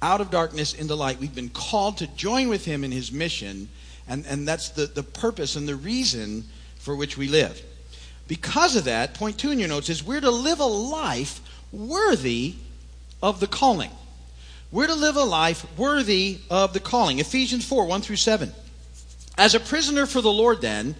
out 0.00 0.20
of 0.20 0.30
darkness 0.30 0.74
into 0.74 0.94
light. 0.94 1.20
We've 1.20 1.34
been 1.34 1.50
called 1.50 1.98
to 1.98 2.06
join 2.08 2.48
with 2.48 2.64
him 2.64 2.82
in 2.82 2.90
his 2.90 3.12
mission 3.12 3.68
and, 4.08 4.24
and 4.26 4.46
that's 4.46 4.70
the, 4.70 4.86
the 4.86 5.02
purpose 5.02 5.56
and 5.56 5.68
the 5.68 5.76
reason 5.76 6.44
for 6.76 6.96
which 6.96 7.16
we 7.16 7.28
live. 7.28 7.60
Because 8.28 8.76
of 8.76 8.84
that, 8.84 9.14
point 9.14 9.38
two 9.38 9.50
in 9.50 9.58
your 9.58 9.68
notes 9.68 9.88
is 9.88 10.02
we're 10.02 10.20
to 10.20 10.30
live 10.30 10.60
a 10.60 10.64
life 10.64 11.40
worthy 11.72 12.54
of 13.22 13.40
the 13.40 13.46
calling. 13.46 13.90
We're 14.70 14.86
to 14.86 14.94
live 14.94 15.16
a 15.16 15.24
life 15.24 15.66
worthy 15.78 16.38
of 16.50 16.72
the 16.72 16.80
calling. 16.80 17.18
Ephesians 17.18 17.64
4 17.64 17.86
1 17.86 18.00
through 18.00 18.16
7. 18.16 18.52
As 19.36 19.54
a 19.54 19.60
prisoner 19.60 20.06
for 20.06 20.20
the 20.20 20.32
Lord, 20.32 20.60
then, 20.60 20.94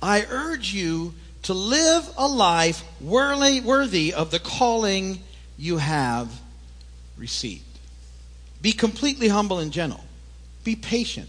I 0.00 0.24
urge 0.28 0.72
you 0.72 1.14
to 1.42 1.54
live 1.54 2.08
a 2.16 2.26
life 2.26 2.84
worthy 3.00 4.14
of 4.14 4.30
the 4.30 4.38
calling 4.38 5.20
you 5.58 5.78
have 5.78 6.40
received. 7.16 7.64
Be 8.60 8.72
completely 8.72 9.28
humble 9.28 9.58
and 9.58 9.72
gentle. 9.72 10.04
Be 10.64 10.76
patient 10.76 11.28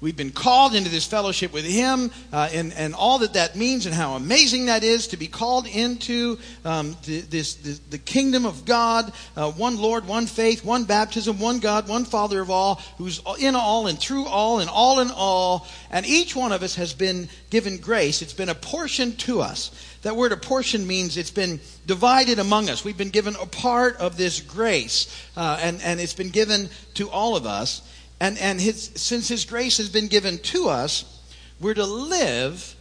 We've 0.00 0.16
been 0.16 0.30
called 0.30 0.76
into 0.76 0.90
this 0.90 1.06
fellowship 1.06 1.52
with 1.52 1.64
Him 1.64 2.12
uh, 2.32 2.48
and, 2.52 2.72
and 2.74 2.94
all 2.94 3.18
that 3.18 3.32
that 3.32 3.56
means 3.56 3.84
and 3.84 3.94
how 3.94 4.14
amazing 4.14 4.66
that 4.66 4.84
is 4.84 5.08
to 5.08 5.16
be 5.16 5.26
called 5.26 5.66
into 5.66 6.38
um, 6.64 6.96
the, 7.04 7.20
this, 7.22 7.54
the, 7.54 7.80
the, 7.90 7.98
kingdom 7.98 8.46
of 8.46 8.64
God, 8.64 9.12
uh, 9.36 9.50
one 9.50 9.76
Lord, 9.76 10.06
one 10.06 10.26
faith, 10.26 10.64
one 10.64 10.84
baptism, 10.84 11.40
one 11.40 11.58
God, 11.58 11.88
one 11.88 12.04
Father 12.04 12.40
of 12.40 12.48
all, 12.48 12.76
who's 12.98 13.20
in 13.40 13.56
all 13.56 13.88
and 13.88 13.98
through 13.98 14.26
all 14.26 14.60
and 14.60 14.70
all 14.70 15.00
in 15.00 15.10
all. 15.10 15.66
And 15.90 16.06
each 16.06 16.36
one 16.36 16.52
of 16.52 16.62
us 16.62 16.76
has 16.76 16.94
been 16.94 17.28
given 17.50 17.78
grace. 17.78 18.22
It's 18.22 18.32
been 18.32 18.50
apportioned 18.50 19.18
to 19.20 19.40
us. 19.40 19.72
That 20.02 20.14
word 20.14 20.30
apportion 20.30 20.86
means 20.86 21.16
it's 21.16 21.32
been 21.32 21.58
divided 21.86 22.38
among 22.38 22.70
us. 22.70 22.84
We've 22.84 22.96
been 22.96 23.10
given 23.10 23.34
a 23.34 23.46
part 23.46 23.96
of 23.96 24.16
this 24.16 24.40
grace, 24.40 25.12
uh, 25.36 25.58
and, 25.60 25.82
and 25.82 25.98
it's 25.98 26.14
been 26.14 26.30
given 26.30 26.68
to 26.94 27.10
all 27.10 27.34
of 27.34 27.46
us. 27.46 27.82
And, 28.20 28.38
and 28.38 28.60
his, 28.60 28.90
since 28.94 29.28
His 29.28 29.44
grace 29.44 29.76
has 29.78 29.88
been 29.88 30.08
given 30.08 30.38
to 30.38 30.68
us, 30.68 31.20
we're 31.60 31.74
to 31.74 31.86
live 31.86 32.74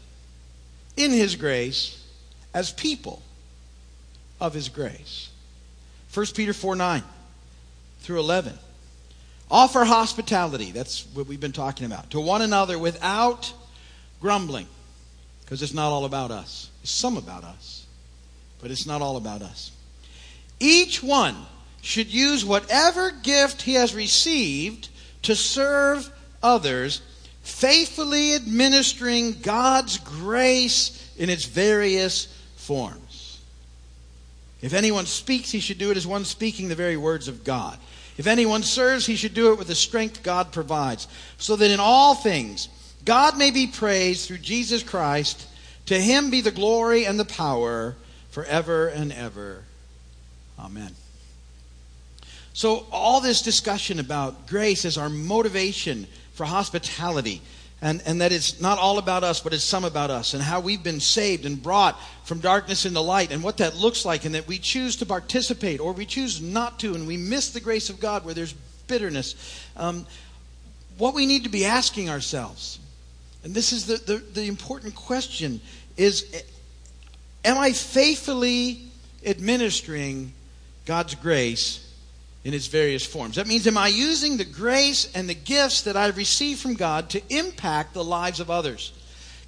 in 0.96 1.12
His 1.12 1.36
grace 1.36 2.04
as 2.54 2.72
people 2.72 3.22
of 4.42 4.54
His 4.54 4.70
grace. 4.70 5.30
1 6.14 6.26
Peter 6.36 6.54
4 6.54 6.76
9 6.76 7.04
through 8.00 8.20
11. 8.20 8.54
Offer 9.50 9.86
hospitality, 9.86 10.72
that's 10.72 11.06
what 11.14 11.28
we've 11.28 11.40
been 11.40 11.54
talking 11.54 11.86
about, 11.86 12.12
to 12.12 12.20
one 12.20 12.42
another 12.42 12.78
without 12.78 13.54
grumbling, 14.20 14.68
because 15.42 15.62
it's 15.62 15.74
not 15.74 15.90
all 15.90 16.06
about 16.06 16.32
us. 16.32 16.70
It's 16.82 16.92
some 16.92 17.16
about 17.16 17.44
us, 17.44 17.86
but 18.62 18.72
it's 18.72 18.86
not 18.86 19.02
all 19.02 19.16
about 19.16 19.42
us. 19.42 19.72
Each 20.60 21.02
one 21.02 21.36
should 21.82 22.08
use 22.08 22.44
whatever 22.44 23.12
gift 23.12 23.62
he 23.62 23.76
has 23.76 23.96
received 23.96 24.90
to 25.24 25.36
serve 25.36 26.10
others, 26.42 27.02
faithfully 27.42 28.36
administering 28.36 29.34
God's 29.42 29.98
grace 29.98 31.14
in 31.18 31.30
its 31.30 31.46
various 31.46 32.26
forms. 32.56 33.40
If 34.62 34.74
anyone 34.74 35.06
speaks, 35.06 35.52
he 35.52 35.60
should 35.60 35.78
do 35.78 35.92
it 35.92 35.98
as 35.98 36.08
one 36.08 36.26
speaking 36.26 36.68
the 36.68 36.76
very 36.76 36.98
words 36.98 37.28
of 37.28 37.44
God. 37.44 37.78
If 38.18 38.26
anyone 38.26 38.64
serves, 38.64 39.06
he 39.06 39.16
should 39.16 39.36
do 39.36 39.52
it 39.52 39.60
with 39.60 39.68
the 39.68 39.76
strength 39.76 40.24
God 40.24 40.52
provides, 40.52 41.08
so 41.38 41.56
that 41.56 41.72
in 41.72 41.80
all 41.80 42.16
things 42.16 42.68
God 43.06 43.38
may 43.38 43.52
be 43.52 43.68
praised 43.68 44.28
through 44.28 44.40
Jesus 44.40 44.84
Christ. 44.84 45.48
To 45.86 45.98
him 45.98 46.30
be 46.30 46.42
the 46.42 46.52
glory 46.52 47.06
and 47.06 47.18
the 47.18 47.24
power 47.24 47.96
forever 48.30 48.90
and 48.90 49.14
ever. 49.14 49.64
Amen. 50.60 50.94
So, 52.58 52.88
all 52.92 53.22
this 53.22 53.44
discussion 53.44 54.00
about 54.00 54.48
grace 54.48 54.84
as 54.84 54.98
our 54.98 55.10
motivation 55.10 56.08
for 56.34 56.44
hospitality, 56.44 57.40
and, 57.84 58.02
and 58.04 58.20
that 58.22 58.32
it's 58.32 58.60
not 58.60 58.80
all 58.80 58.98
about 58.98 59.24
us, 59.24 59.40
but 59.40 59.54
it's 59.54 59.64
some 59.64 59.86
about 59.86 60.10
us, 60.10 60.34
and 60.34 60.42
how 60.42 60.60
we've 60.60 60.82
been 60.82 61.00
saved 61.00 61.46
and 61.46 61.62
brought 61.62 62.02
from 62.24 62.40
darkness 62.40 62.88
into 62.88 63.00
light, 63.00 63.32
and 63.32 63.44
what 63.44 63.58
that 63.58 63.76
looks 63.76 64.06
like, 64.06 64.26
and 64.26 64.34
that 64.34 64.48
we 64.48 64.58
choose 64.58 64.96
to 64.96 65.06
participate 65.06 65.80
or 65.80 65.94
we 65.94 66.04
choose 66.04 66.42
not 66.42 66.80
to, 66.80 66.96
and 66.96 67.06
we 67.06 67.16
miss 67.16 67.52
the 67.52 67.60
grace 67.60 67.92
of 67.92 68.00
God 68.00 68.26
where 68.26 68.34
there's 68.34 68.54
bitterness. 68.88 69.36
Um, 69.76 70.08
what 70.98 71.14
we 71.14 71.28
need 71.28 71.44
to 71.44 71.50
be 71.50 71.64
asking 71.64 72.10
ourselves, 72.10 72.80
and 73.44 73.54
this 73.54 73.72
is 73.72 73.86
the, 73.86 73.98
the, 73.98 74.18
the 74.34 74.48
important 74.48 74.96
question, 74.96 75.62
is 75.96 76.44
Am 77.46 77.60
I 77.60 77.72
faithfully 77.72 78.82
administering 79.24 80.34
God's 80.88 81.14
grace 81.14 81.87
in 82.48 82.54
its 82.54 82.68
various 82.68 83.06
forms. 83.06 83.36
That 83.36 83.46
means, 83.46 83.68
am 83.68 83.78
I 83.78 83.90
using 83.90 84.38
the 84.38 84.46
grace 84.46 85.12
and 85.14 85.28
the 85.28 85.34
gifts 85.34 85.82
that 85.82 85.98
I've 85.98 86.16
received 86.16 86.62
from 86.62 86.76
God 86.76 87.10
to 87.10 87.22
impact 87.28 87.94
the 87.94 88.06
lives 88.06 88.40
of 88.40 88.50
others? 88.50 88.94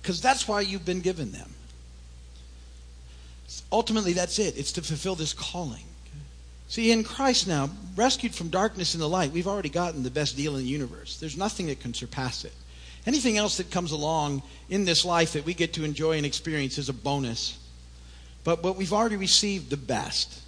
Because 0.02 0.20
that's 0.20 0.50
why 0.50 0.60
you've 0.60 0.84
been 0.84 1.00
given 1.00 1.32
them. 1.32 1.50
Ultimately, 3.72 4.12
that's 4.12 4.38
it. 4.38 4.58
It's 4.58 4.74
to 4.74 4.82
fulfill 4.82 5.16
this 5.16 5.32
calling. 5.32 5.86
See, 6.68 6.92
in 6.92 7.06
Christ 7.06 7.48
now, 7.48 7.70
rescued 7.96 8.36
from 8.36 8.50
darkness 8.50 8.94
into 8.94 9.08
light, 9.08 9.32
we've 9.32 9.48
already 9.48 9.70
gotten 9.70 10.04
the 10.04 10.12
best 10.12 10.36
deal 10.36 10.58
in 10.58 10.64
the 10.64 10.70
universe. 10.70 11.16
There's 11.22 11.38
nothing 11.38 11.68
that 11.68 11.80
can 11.80 11.94
surpass 11.94 12.44
it. 12.44 12.54
Anything 13.06 13.38
else 13.38 13.56
that 13.58 13.72
comes 13.72 13.94
along 13.94 14.44
in 14.70 14.84
this 14.84 15.06
life 15.06 15.32
that 15.34 15.46
we 15.46 15.54
get 15.54 15.72
to 15.76 15.86
enjoy 15.86 16.18
and 16.18 16.26
experience 16.26 16.78
is 16.78 16.90
a 16.90 16.94
bonus. 16.94 17.60
But, 18.44 18.62
but 18.62 18.76
we've 18.76 18.92
already 18.92 19.16
received 19.16 19.70
the 19.70 19.78
best 19.78 20.42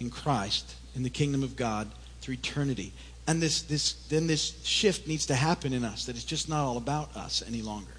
in 0.00 0.10
Christ 0.10 0.74
in 0.94 1.02
the 1.02 1.10
kingdom 1.10 1.42
of 1.42 1.56
God 1.56 1.90
through 2.20 2.34
eternity. 2.34 2.92
And 3.26 3.40
this, 3.40 3.62
this, 3.62 3.92
then 4.08 4.26
this 4.26 4.62
shift 4.64 5.06
needs 5.06 5.26
to 5.26 5.34
happen 5.34 5.72
in 5.72 5.84
us 5.84 6.06
that 6.06 6.16
it's 6.16 6.24
just 6.24 6.48
not 6.48 6.64
all 6.64 6.76
about 6.76 7.16
us 7.16 7.42
any 7.46 7.62
longer. 7.62 7.92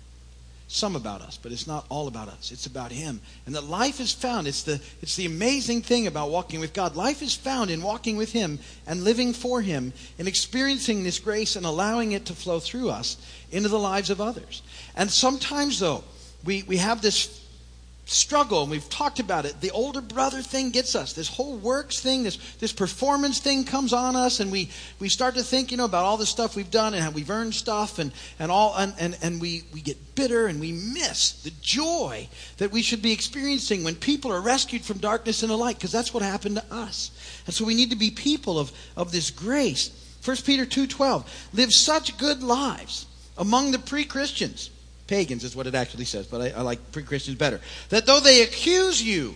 Some 0.67 0.95
about 0.95 1.21
us, 1.21 1.37
but 1.37 1.51
it's 1.51 1.67
not 1.67 1.85
all 1.89 2.07
about 2.07 2.29
us. 2.29 2.51
It's 2.51 2.65
about 2.65 2.91
Him. 2.91 3.21
And 3.45 3.53
that 3.53 3.65
life 3.65 3.99
is 3.99 4.11
found. 4.11 4.47
It's 4.47 4.63
the, 4.63 4.81
it's 5.01 5.15
the 5.15 5.27
amazing 5.27 5.83
thing 5.83 6.07
about 6.07 6.31
walking 6.31 6.59
with 6.59 6.73
God. 6.73 6.95
Life 6.95 7.21
is 7.21 7.35
found 7.35 7.69
in 7.69 7.81
walking 7.81 8.17
with 8.17 8.31
Him 8.31 8.57
and 8.87 9.03
living 9.03 9.33
for 9.33 9.61
Him 9.61 9.93
and 10.17 10.27
experiencing 10.27 11.03
this 11.03 11.19
grace 11.19 11.55
and 11.55 11.65
allowing 11.65 12.13
it 12.13 12.25
to 12.25 12.33
flow 12.33 12.59
through 12.59 12.89
us 12.89 13.17
into 13.51 13.69
the 13.69 13.77
lives 13.77 14.09
of 14.09 14.19
others. 14.19 14.63
And 14.95 15.11
sometimes, 15.11 15.79
though, 15.79 16.03
we, 16.43 16.63
we 16.63 16.77
have 16.77 17.01
this 17.01 17.42
struggle, 18.05 18.63
and 18.63 18.71
we've 18.71 18.89
talked 18.89 19.19
about 19.19 19.45
it. 19.45 19.61
The 19.61 19.71
older 19.71 20.01
brother 20.01 20.41
thing 20.41 20.71
gets 20.71 20.95
us. 20.95 21.13
This 21.13 21.29
whole 21.29 21.55
works 21.55 21.99
thing, 21.99 22.23
this, 22.23 22.37
this 22.59 22.73
performance 22.73 23.39
thing 23.39 23.63
comes 23.63 23.93
on 23.93 24.15
us, 24.15 24.39
and 24.39 24.51
we, 24.51 24.69
we 24.99 25.07
start 25.09 25.35
to 25.35 25.43
think, 25.43 25.71
you 25.71 25.77
know, 25.77 25.85
about 25.85 26.03
all 26.03 26.17
the 26.17 26.25
stuff 26.25 26.55
we've 26.55 26.69
done 26.69 26.93
and 26.93 27.01
how 27.01 27.11
we've 27.11 27.29
earned 27.29 27.55
stuff, 27.55 27.99
and, 27.99 28.11
and 28.39 28.51
all, 28.51 28.75
and, 28.75 28.93
and, 28.99 29.17
and 29.21 29.39
we, 29.39 29.63
we 29.73 29.81
get 29.81 30.15
bitter 30.15 30.47
and 30.47 30.59
we 30.59 30.71
miss 30.71 31.31
the 31.43 31.51
joy 31.61 32.27
that 32.57 32.71
we 32.71 32.81
should 32.81 33.01
be 33.01 33.13
experiencing 33.13 33.83
when 33.83 33.95
people 33.95 34.31
are 34.31 34.41
rescued 34.41 34.81
from 34.81 34.97
darkness 34.97 35.41
into 35.41 35.55
light, 35.55 35.77
because 35.77 35.91
that's 35.91 36.13
what 36.13 36.23
happened 36.23 36.57
to 36.57 36.73
us. 36.73 37.11
And 37.45 37.55
so 37.55 37.63
we 37.63 37.75
need 37.75 37.91
to 37.91 37.95
be 37.95 38.11
people 38.11 38.59
of, 38.59 38.71
of 38.97 39.11
this 39.11 39.31
grace. 39.31 39.91
1 40.25 40.37
Peter 40.45 40.65
2.12, 40.65 41.25
live 41.53 41.71
such 41.71 42.17
good 42.17 42.43
lives 42.43 43.05
among 43.37 43.71
the 43.71 43.79
pre-Christians 43.79 44.69
Pagans 45.07 45.43
is 45.43 45.55
what 45.55 45.67
it 45.67 45.75
actually 45.75 46.05
says, 46.05 46.27
but 46.27 46.41
I, 46.41 46.49
I 46.59 46.61
like 46.61 46.91
pre 46.91 47.03
Christians 47.03 47.37
better. 47.37 47.59
That 47.89 48.05
though 48.05 48.19
they 48.19 48.41
accuse 48.41 49.01
you 49.01 49.35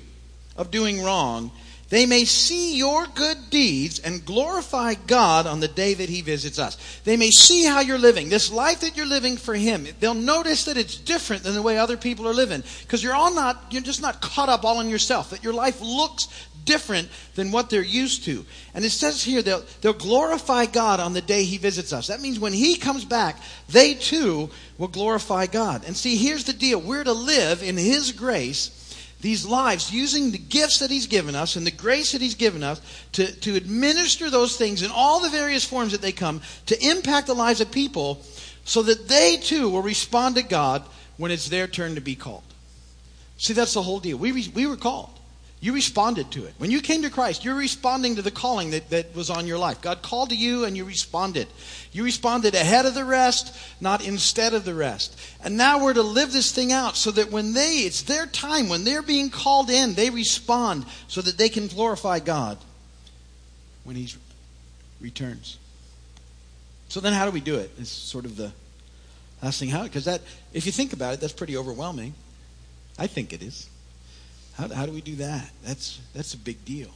of 0.55 0.71
doing 0.71 1.03
wrong, 1.03 1.51
they 1.89 2.05
may 2.05 2.25
see 2.25 2.77
your 2.77 3.05
good 3.15 3.49
deeds 3.49 3.99
and 3.99 4.25
glorify 4.25 4.95
God 4.95 5.47
on 5.47 5.61
the 5.61 5.69
day 5.69 5.93
that 5.93 6.09
He 6.09 6.21
visits 6.21 6.59
us. 6.59 6.99
They 7.05 7.15
may 7.15 7.31
see 7.31 7.63
how 7.63 7.79
you're 7.79 7.97
living, 7.97 8.27
this 8.27 8.51
life 8.51 8.81
that 8.81 8.97
you're 8.97 9.05
living 9.05 9.37
for 9.37 9.55
Him. 9.55 9.87
They'll 9.99 10.13
notice 10.13 10.65
that 10.65 10.77
it's 10.77 10.97
different 10.97 11.43
than 11.43 11.53
the 11.53 11.61
way 11.61 11.77
other 11.77 11.95
people 11.95 12.27
are 12.27 12.33
living 12.33 12.63
because 12.81 13.01
you're 13.01 13.15
all 13.15 13.33
not, 13.33 13.67
you're 13.71 13.81
just 13.81 14.01
not 14.01 14.21
caught 14.21 14.49
up 14.49 14.65
all 14.65 14.81
in 14.81 14.89
yourself. 14.89 15.29
That 15.29 15.43
your 15.43 15.53
life 15.53 15.79
looks 15.79 16.27
different 16.65 17.07
than 17.35 17.53
what 17.53 17.69
they're 17.69 17.81
used 17.81 18.25
to. 18.25 18.45
And 18.73 18.83
it 18.83 18.89
says 18.89 19.23
here 19.23 19.41
they'll, 19.41 19.63
they'll 19.79 19.93
glorify 19.93 20.65
God 20.65 20.99
on 20.99 21.13
the 21.13 21.21
day 21.21 21.45
He 21.45 21.57
visits 21.57 21.93
us. 21.93 22.07
That 22.07 22.21
means 22.21 22.37
when 22.37 22.53
He 22.53 22.75
comes 22.75 23.05
back, 23.05 23.39
they 23.69 23.93
too 23.93 24.49
will 24.77 24.89
glorify 24.89 25.45
God. 25.45 25.85
And 25.87 25.95
see, 25.95 26.17
here's 26.17 26.43
the 26.43 26.53
deal 26.53 26.81
we're 26.81 27.05
to 27.05 27.13
live 27.13 27.63
in 27.63 27.77
His 27.77 28.11
grace 28.11 28.83
these 29.21 29.45
lives 29.45 29.91
using 29.91 30.31
the 30.31 30.37
gifts 30.37 30.79
that 30.79 30.91
He's 30.91 31.07
given 31.07 31.35
us 31.35 31.55
and 31.55 31.65
the 31.65 31.71
grace 31.71 32.11
that 32.11 32.21
He's 32.21 32.35
given 32.35 32.63
us 32.63 32.81
to, 33.13 33.31
to 33.41 33.55
administer 33.55 34.29
those 34.29 34.57
things 34.57 34.83
in 34.83 34.91
all 34.91 35.19
the 35.19 35.29
various 35.29 35.65
forms 35.65 35.91
that 35.91 36.01
they 36.01 36.11
come 36.11 36.41
to 36.67 36.85
impact 36.85 37.27
the 37.27 37.33
lives 37.33 37.61
of 37.61 37.71
people 37.71 38.21
so 38.63 38.83
that 38.83 39.07
they 39.07 39.37
too 39.37 39.69
will 39.69 39.81
respond 39.81 40.35
to 40.35 40.43
God 40.43 40.83
when 41.17 41.31
it's 41.31 41.49
their 41.49 41.67
turn 41.67 41.95
to 41.95 42.01
be 42.01 42.15
called. 42.15 42.43
See, 43.37 43.53
that's 43.53 43.73
the 43.73 43.81
whole 43.81 43.99
deal. 43.99 44.17
We, 44.17 44.31
we 44.49 44.67
were 44.67 44.77
called. 44.77 45.16
You 45.59 45.73
responded 45.73 46.29
to 46.31 46.45
it. 46.45 46.53
When 46.59 46.69
you 46.69 46.81
came 46.81 47.01
to 47.01 47.09
Christ, 47.09 47.43
you're 47.43 47.55
responding 47.55 48.15
to 48.17 48.21
the 48.21 48.29
calling 48.29 48.71
that, 48.71 48.91
that 48.91 49.15
was 49.15 49.31
on 49.31 49.47
your 49.47 49.57
life. 49.57 49.81
God 49.81 50.03
called 50.03 50.29
to 50.29 50.35
you 50.35 50.65
and 50.65 50.77
you 50.77 50.85
responded. 50.85 51.47
You 51.91 52.03
responded 52.03 52.53
ahead 52.53 52.85
of 52.85 52.93
the 52.93 53.03
rest, 53.03 53.57
not 53.81 54.05
instead 54.05 54.53
of 54.53 54.65
the 54.65 54.75
rest. 54.75 55.19
And 55.43 55.57
now 55.57 55.83
we're 55.83 55.95
to 55.95 56.03
live 56.03 56.31
this 56.31 56.51
thing 56.51 56.71
out 56.71 56.95
so 56.95 57.09
that 57.09 57.31
when 57.31 57.53
they, 57.53 57.77
it's 57.77 58.03
their 58.03 58.27
time, 58.27 58.69
when 58.69 58.83
they're 58.83 59.01
being 59.01 59.31
called 59.31 59.71
in, 59.71 59.95
they 59.95 60.11
respond 60.11 60.85
so 61.07 61.21
that 61.21 61.39
they 61.39 61.49
can 61.49 61.67
glorify 61.67 62.19
God 62.19 62.59
when 63.83 63.95
He 63.95 64.13
returns. 65.01 65.57
So 66.89 66.99
then 66.99 67.13
how 67.13 67.25
do 67.25 67.31
we 67.31 67.41
do 67.41 67.55
it? 67.55 67.71
Is 67.79 67.89
sort 67.89 68.25
of 68.25 68.37
the 68.37 68.51
last 69.41 69.59
thing. 69.59 69.69
How? 69.69 69.83
Because 69.83 70.05
that, 70.05 70.21
if 70.53 70.67
you 70.67 70.71
think 70.71 70.93
about 70.93 71.15
it, 71.15 71.19
that's 71.19 71.33
pretty 71.33 71.57
overwhelming. 71.57 72.13
I 72.99 73.07
think 73.07 73.33
it 73.33 73.41
is. 73.41 73.67
How, 74.57 74.67
how 74.69 74.85
do 74.85 74.91
we 74.91 75.01
do 75.01 75.15
that? 75.17 75.49
That's, 75.63 75.99
that's 76.13 76.33
a 76.33 76.37
big 76.37 76.65
deal. 76.65 76.89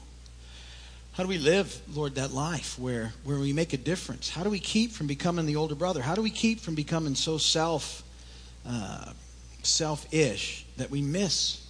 How 1.14 1.24
do 1.24 1.30
we 1.30 1.38
live, 1.38 1.80
Lord, 1.94 2.16
that 2.16 2.32
life 2.32 2.80
where, 2.80 3.14
where 3.24 3.38
we 3.38 3.54
make 3.54 3.74
a 3.74 3.78
difference? 3.78 4.30
How 4.30 4.44
do 4.44 4.50
we 4.50 4.60
keep 4.60 4.92
from 4.92 5.08
becoming 5.08 5.46
the 5.46 5.58
older 5.58 5.76
brother? 5.76 6.02
How 6.02 6.16
do 6.16 6.22
we 6.22 6.30
keep 6.30 6.60
from 6.60 6.74
becoming 6.74 7.16
so 7.16 7.38
self 7.38 8.04
uh, 8.66 9.12
selfish 9.62 10.66
that 10.78 10.90
we 10.90 11.02
miss? 11.02 11.68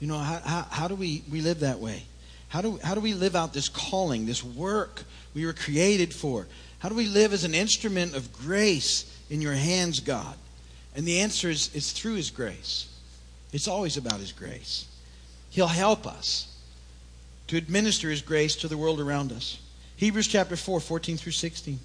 You 0.00 0.06
know, 0.06 0.18
how, 0.18 0.40
how, 0.44 0.66
how 0.70 0.88
do 0.88 0.94
we, 0.94 1.22
we 1.30 1.40
live 1.40 1.60
that 1.60 1.80
way? 1.80 2.04
How 2.48 2.62
do, 2.62 2.78
how 2.82 2.94
do 2.94 3.00
we 3.00 3.14
live 3.14 3.34
out 3.34 3.52
this 3.52 3.68
calling, 3.68 4.26
this 4.26 4.44
work 4.44 5.02
we 5.34 5.44
were 5.44 5.52
created 5.52 6.14
for? 6.14 6.46
How 6.78 6.88
do 6.88 6.94
we 6.94 7.08
live 7.08 7.32
as 7.32 7.44
an 7.44 7.54
instrument 7.54 8.14
of 8.14 8.32
grace 8.32 9.04
in 9.28 9.40
your 9.40 9.54
hands, 9.54 10.00
God? 10.00 10.36
And 10.94 11.04
the 11.04 11.18
answer 11.20 11.50
is, 11.50 11.74
is 11.74 11.90
through 11.90 12.14
His 12.14 12.30
grace. 12.30 12.88
It's 13.52 13.66
always 13.66 13.96
about 13.96 14.20
His 14.20 14.30
grace. 14.30 14.86
He'll 15.54 15.68
help 15.68 16.04
us 16.04 16.48
to 17.46 17.56
administer 17.56 18.10
His 18.10 18.22
grace 18.22 18.56
to 18.56 18.66
the 18.66 18.76
world 18.76 19.00
around 19.00 19.30
us. 19.30 19.60
Hebrews 19.94 20.26
chapter 20.26 20.56
4, 20.56 20.80
14 20.80 21.16
through 21.16 21.30
16. 21.30 21.78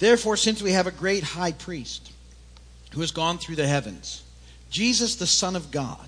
Therefore, 0.00 0.36
since 0.36 0.60
we 0.60 0.72
have 0.72 0.88
a 0.88 0.90
great 0.90 1.22
high 1.22 1.52
priest 1.52 2.10
who 2.90 3.00
has 3.00 3.12
gone 3.12 3.38
through 3.38 3.54
the 3.54 3.68
heavens, 3.68 4.24
Jesus, 4.70 5.14
the 5.14 5.24
Son 5.24 5.54
of 5.54 5.70
God, 5.70 6.04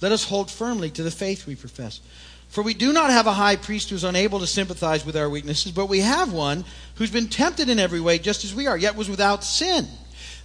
let 0.00 0.12
us 0.12 0.22
hold 0.22 0.48
firmly 0.48 0.90
to 0.90 1.02
the 1.02 1.10
faith 1.10 1.44
we 1.44 1.56
profess. 1.56 2.00
For 2.48 2.62
we 2.62 2.72
do 2.72 2.92
not 2.92 3.10
have 3.10 3.26
a 3.26 3.32
high 3.32 3.56
priest 3.56 3.90
who 3.90 3.96
is 3.96 4.04
unable 4.04 4.38
to 4.38 4.46
sympathize 4.46 5.04
with 5.04 5.16
our 5.16 5.28
weaknesses, 5.28 5.72
but 5.72 5.86
we 5.86 6.02
have 6.02 6.32
one 6.32 6.64
who's 6.94 7.10
been 7.10 7.26
tempted 7.26 7.68
in 7.68 7.80
every 7.80 8.00
way, 8.00 8.20
just 8.20 8.44
as 8.44 8.54
we 8.54 8.68
are, 8.68 8.78
yet 8.78 8.94
was 8.94 9.10
without 9.10 9.42
sin. 9.42 9.88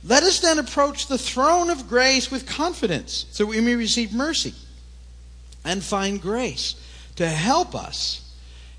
Let 0.04 0.24
us 0.24 0.40
then 0.40 0.58
approach 0.58 1.06
the 1.06 1.20
throne 1.20 1.70
of 1.70 1.88
grace 1.88 2.32
with 2.32 2.48
confidence, 2.48 3.28
so 3.30 3.46
we 3.46 3.62
may 3.62 3.76
receive 3.76 4.12
mercy 4.12 4.56
and 5.63 5.84
find 5.84 6.22
grace 6.22 6.75
to 7.15 7.27
help 7.27 7.75
us 7.75 8.22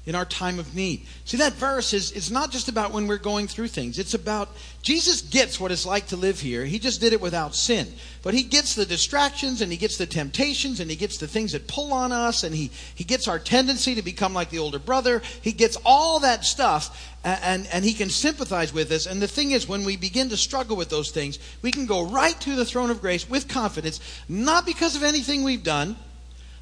in 0.05 0.17
our 0.17 0.25
time 0.25 0.59
of 0.59 0.75
need. 0.75 1.07
See, 1.25 1.37
that 1.37 1.53
verse 1.53 1.93
is 1.93 2.11
it's 2.11 2.31
not 2.31 2.51
just 2.51 2.69
about 2.69 2.93
when 2.93 3.07
we're 3.07 3.19
going 3.19 3.47
through 3.47 3.69
things. 3.69 4.01
It's 4.01 4.15
about 4.15 4.49
Jesus 4.83 5.21
gets 5.21 5.61
what 5.61 5.71
it's 5.71 5.87
like 5.87 6.09
to 6.09 6.17
live 6.17 6.41
here. 6.41 6.65
He 6.65 6.81
just 6.81 7.01
did 7.01 7.13
it 7.13 7.21
without 7.21 7.55
sin. 7.55 7.87
But 8.25 8.35
he 8.35 8.43
gets 8.43 8.75
the 8.75 8.85
distractions 8.85 9.61
and 9.61 9.71
he 9.71 9.79
gets 9.79 9.99
the 9.99 10.07
temptations 10.07 10.81
and 10.81 10.91
he 10.91 10.97
gets 10.97 11.19
the 11.19 11.29
things 11.29 11.53
that 11.53 11.69
pull 11.69 11.93
on 11.93 12.11
us 12.11 12.43
and 12.43 12.53
he, 12.53 12.73
he 12.97 13.05
gets 13.05 13.29
our 13.29 13.39
tendency 13.39 13.95
to 13.95 14.03
become 14.03 14.35
like 14.35 14.51
the 14.51 14.59
older 14.59 14.81
brother. 14.81 15.23
He 15.41 15.53
gets 15.53 15.79
all 15.85 16.19
that 16.21 16.45
stuff 16.45 17.15
and, 17.23 17.41
and, 17.45 17.69
and 17.73 17.85
he 17.85 17.95
can 17.95 18.11
sympathize 18.11 18.73
with 18.73 18.91
us. 18.91 19.07
And 19.07 19.23
the 19.23 19.29
thing 19.29 19.53
is, 19.53 19.69
when 19.69 19.85
we 19.85 19.97
begin 19.97 20.31
to 20.31 20.37
struggle 20.37 20.77
with 20.77 20.89
those 20.89 21.13
things, 21.13 21.39
we 21.63 21.71
can 21.71 21.87
go 21.87 22.05
right 22.05 22.39
to 22.41 22.57
the 22.57 22.65
throne 22.65 22.91
of 22.91 23.01
grace 23.01 23.31
with 23.31 23.47
confidence, 23.47 24.01
not 24.29 24.67
because 24.67 24.97
of 24.97 25.05
anything 25.05 25.45
we've 25.45 25.63
done, 25.63 25.95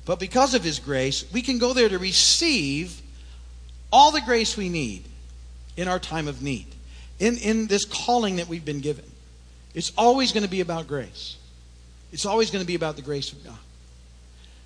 but 0.04 0.18
because 0.18 0.54
of 0.54 0.64
his 0.64 0.78
grace. 0.78 1.24
We 1.32 1.42
can 1.42 1.58
go 1.58 1.72
there 1.72 1.88
to 1.88 1.98
receive 1.98 3.00
all 3.92 4.10
the 4.10 4.20
grace 4.20 4.56
we 4.56 4.68
need 4.68 5.04
in 5.76 5.88
our 5.88 5.98
time 5.98 6.28
of 6.28 6.42
need, 6.42 6.66
in, 7.18 7.36
in 7.38 7.66
this 7.66 7.84
calling 7.84 8.36
that 8.36 8.48
we've 8.48 8.64
been 8.64 8.80
given. 8.80 9.04
It's 9.74 9.92
always 9.96 10.32
going 10.32 10.44
to 10.44 10.50
be 10.50 10.60
about 10.60 10.88
grace. 10.88 11.36
It's 12.12 12.26
always 12.26 12.50
going 12.50 12.62
to 12.62 12.66
be 12.66 12.74
about 12.74 12.96
the 12.96 13.02
grace 13.02 13.32
of 13.32 13.44
God. 13.44 13.58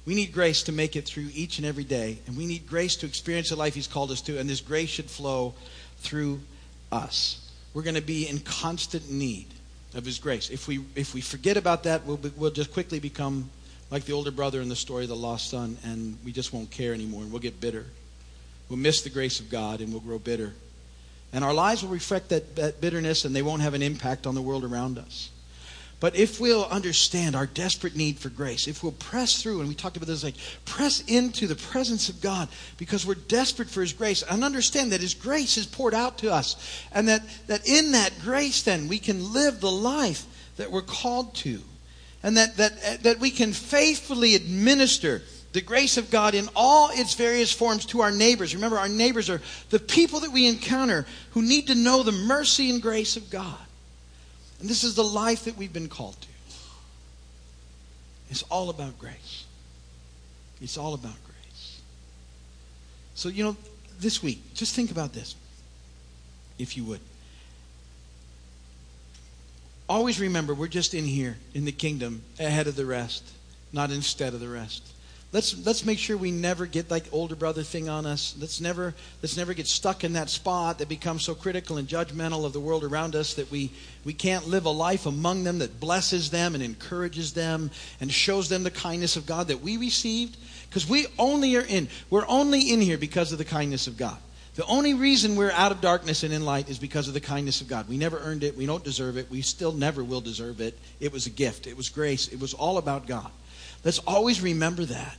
We 0.07 0.14
need 0.14 0.33
grace 0.33 0.62
to 0.64 0.73
make 0.73 0.97
it 0.97 1.07
through 1.07 1.29
each 1.33 1.59
and 1.59 1.67
every 1.67 1.85
day, 1.85 2.19
and 2.26 2.37
we 2.37 2.47
need 2.47 2.67
grace 2.67 2.97
to 2.97 3.07
experience 3.07 3.49
the 3.50 3.57
life 3.57 3.75
He's 3.75 3.87
called 3.87 4.11
us 4.11 4.21
to, 4.23 4.38
and 4.38 4.49
this 4.49 4.61
grace 4.61 4.91
should 4.91 5.11
flow 5.11 5.55
through 5.99 6.41
us. 6.93 7.50
We're 7.73 7.83
going 7.83 7.95
to 7.95 8.03
be 8.03 8.29
in 8.29 8.41
constant 8.41 9.11
need 9.11 9.47
of 9.95 10.05
His 10.05 10.19
grace. 10.19 10.50
If 10.50 10.69
we, 10.69 10.81
if 10.95 11.14
we 11.14 11.23
forget 11.23 11.57
about 11.57 11.85
that, 11.85 12.05
we'll, 12.05 12.19
be, 12.19 12.33
we'll 12.37 12.50
just 12.50 12.73
quickly 12.73 12.99
become 12.99 13.49
like 13.91 14.05
the 14.05 14.12
older 14.12 14.31
brother 14.31 14.61
in 14.61 14.69
the 14.69 14.76
story 14.76 15.05
of 15.05 15.09
the 15.09 15.17
lost 15.17 15.50
son, 15.50 15.76
and 15.85 16.19
we 16.25 16.33
just 16.33 16.53
won't 16.53 16.71
care 16.71 16.95
anymore, 16.95 17.23
and 17.23 17.31
we'll 17.31 17.43
get 17.43 17.61
bitter. 17.61 17.87
We'll 18.69 18.79
miss 18.79 19.03
the 19.03 19.11
grace 19.11 19.41
of 19.41 19.50
God 19.50 19.81
and 19.81 19.93
we'll 19.93 20.00
grow 20.00 20.19
bitter. 20.19 20.55
And 21.33 21.45
our 21.45 21.55
lives 21.55 21.83
will 21.83 21.91
reflect 21.91 22.29
that, 22.31 22.57
that 22.57 22.81
bitterness 22.81 23.25
and 23.25 23.35
they 23.35 23.43
won't 23.43 23.62
have 23.62 23.75
an 23.75 23.83
impact 23.83 24.26
on 24.26 24.35
the 24.35 24.43
world 24.43 24.64
around 24.64 24.99
us. 24.99 25.31
But 26.00 26.17
if 26.17 26.38
we'll 26.38 26.67
understand 26.67 27.35
our 27.35 27.47
desperate 27.47 27.97
need 27.97 28.19
for 28.19 28.29
grace, 28.29 28.69
if 28.69 28.83
we'll 28.83 28.93
press 28.93 29.41
through, 29.41 29.61
and 29.61 29.69
we 29.69 29.75
talked 29.75 29.97
about 29.97 30.07
this, 30.07 30.25
like 30.25 30.35
press 30.64 31.03
into 31.07 31.47
the 31.47 31.55
presence 31.55 32.09
of 32.09 32.21
God 32.21 32.49
because 32.76 33.07
we're 33.07 33.14
desperate 33.14 33.71
for 33.71 33.81
His 33.81 33.93
grace, 33.93 34.23
and 34.23 34.45
understand 34.45 34.93
that 34.93 35.00
His 35.00 35.14
grace 35.14 35.57
is 35.57 35.67
poured 35.67 35.95
out 35.95 36.19
to 36.19 36.33
us, 36.33 36.57
and 36.93 37.09
that, 37.09 37.23
that 37.47 37.67
in 37.67 37.93
that 37.93 38.12
grace, 38.21 38.62
then 38.62 38.88
we 38.88 38.99
can 38.99 39.33
live 39.33 39.61
the 39.61 39.71
life 39.71 40.26
that 40.57 40.71
we're 40.71 40.83
called 40.83 41.35
to, 41.37 41.62
and 42.24 42.38
that, 42.38 42.56
that, 42.56 43.02
that 43.02 43.20
we 43.20 43.30
can 43.30 43.52
faithfully 43.52 44.34
administer 44.34 45.22
the 45.52 45.60
grace 45.60 45.98
of 45.98 46.10
God 46.10 46.34
in 46.34 46.48
all 46.56 46.88
its 46.90 47.14
various 47.14 47.52
forms 47.52 47.84
to 47.87 48.00
our 48.00 48.10
neighbors. 48.10 48.54
Remember, 48.54 48.78
our 48.78 48.88
neighbors 48.88 49.28
are 49.28 49.42
the 49.68 49.78
people 49.78 50.20
that 50.20 50.32
we 50.32 50.48
encounter 50.48 51.06
who 51.32 51.42
need 51.42 51.66
to 51.66 51.74
know 51.74 52.02
the 52.02 52.12
mercy 52.12 52.70
and 52.70 52.80
grace 52.80 53.16
of 53.16 53.30
God. 53.30 53.58
And 54.58 54.68
this 54.68 54.82
is 54.82 54.94
the 54.94 55.04
life 55.04 55.44
that 55.44 55.56
we've 55.58 55.72
been 55.72 55.88
called 55.88 56.16
to. 56.18 56.28
It's 58.30 58.42
all 58.44 58.70
about 58.70 58.98
grace. 58.98 59.44
It's 60.62 60.78
all 60.78 60.94
about 60.94 61.22
grace. 61.26 61.80
So, 63.14 63.28
you 63.28 63.44
know, 63.44 63.56
this 64.00 64.22
week, 64.22 64.54
just 64.54 64.74
think 64.74 64.90
about 64.90 65.12
this, 65.12 65.37
if 66.58 66.74
you 66.74 66.84
would. 66.84 67.00
Always 69.88 70.18
remember, 70.18 70.55
we're 70.55 70.68
just 70.68 70.94
in 70.94 71.05
here 71.05 71.37
in 71.53 71.66
the 71.66 71.73
kingdom 71.73 72.23
ahead 72.40 72.66
of 72.66 72.77
the 72.77 72.87
rest, 72.87 73.23
not 73.73 73.90
instead 73.90 74.33
of 74.33 74.40
the 74.40 74.49
rest. 74.49 74.83
Let's, 75.31 75.66
let's 75.66 75.85
make 75.85 75.99
sure 75.99 76.16
we 76.16 76.31
never 76.31 76.64
get 76.64 76.92
like 76.92 77.05
older 77.11 77.35
brother 77.35 77.64
thing 77.64 77.88
on 77.88 78.07
us. 78.07 78.37
Let's 78.38 78.61
never, 78.61 78.94
let's 79.20 79.37
never 79.37 79.53
get 79.53 79.66
stuck 79.66 80.05
in 80.05 80.12
that 80.12 80.31
spot 80.31 80.79
that 80.79 80.88
becomes 80.88 81.25
so 81.25 81.35
critical 81.35 81.77
and 81.77 81.88
judgmental 81.88 82.47
of 82.47 82.53
the 82.53 82.61
world 82.61 82.85
around 82.85 83.16
us 83.16 83.35
that 83.35 83.51
we, 83.51 83.73
we 84.05 84.14
can't 84.14 84.47
live 84.47 84.64
a 84.64 84.70
life 84.70 85.07
among 85.07 85.42
them 85.42 85.59
that 85.59 85.81
blesses 85.81 86.31
them 86.31 86.55
and 86.55 86.62
encourages 86.62 87.33
them 87.33 87.73
and 88.01 88.12
shows 88.12 88.49
them 88.49 88.62
the 88.62 88.70
kindness 88.70 89.16
of 89.16 89.27
God 89.27 89.49
that 89.49 89.61
we 89.61 89.77
received. 89.77 90.37
Because 90.68 90.88
we 90.88 91.07
only 91.18 91.57
are 91.57 91.66
in, 91.66 91.88
we're 92.11 92.29
only 92.29 92.70
in 92.70 92.81
here 92.81 92.97
because 92.97 93.33
of 93.33 93.38
the 93.38 93.44
kindness 93.44 93.88
of 93.88 93.97
God. 93.97 94.18
The 94.55 94.64
only 94.67 94.95
reason 94.95 95.35
we're 95.35 95.51
out 95.51 95.73
of 95.73 95.81
darkness 95.81 96.23
and 96.23 96.33
in 96.33 96.45
light 96.45 96.69
is 96.69 96.79
because 96.79 97.09
of 97.09 97.14
the 97.14 97.21
kindness 97.21 97.61
of 97.61 97.67
God. 97.67 97.88
We 97.88 97.97
never 97.97 98.19
earned 98.21 98.45
it. 98.45 98.57
We 98.57 98.67
don't 98.67 98.85
deserve 98.85 99.17
it. 99.17 99.29
We 99.29 99.43
still 99.43 99.73
never 99.73 100.05
will 100.05 100.21
deserve 100.21 100.61
it. 100.61 100.79
It 101.01 101.12
was 101.12 101.27
a 101.27 101.31
gift. 101.31 101.67
It 101.67 101.77
was 101.77 101.88
grace. 101.88 102.29
It 102.29 102.38
was 102.38 102.55
all 102.55 102.79
about 102.79 103.09
God. 103.09 103.31
Let's 103.85 103.99
always 104.01 104.40
remember 104.40 104.85
that. 104.85 105.17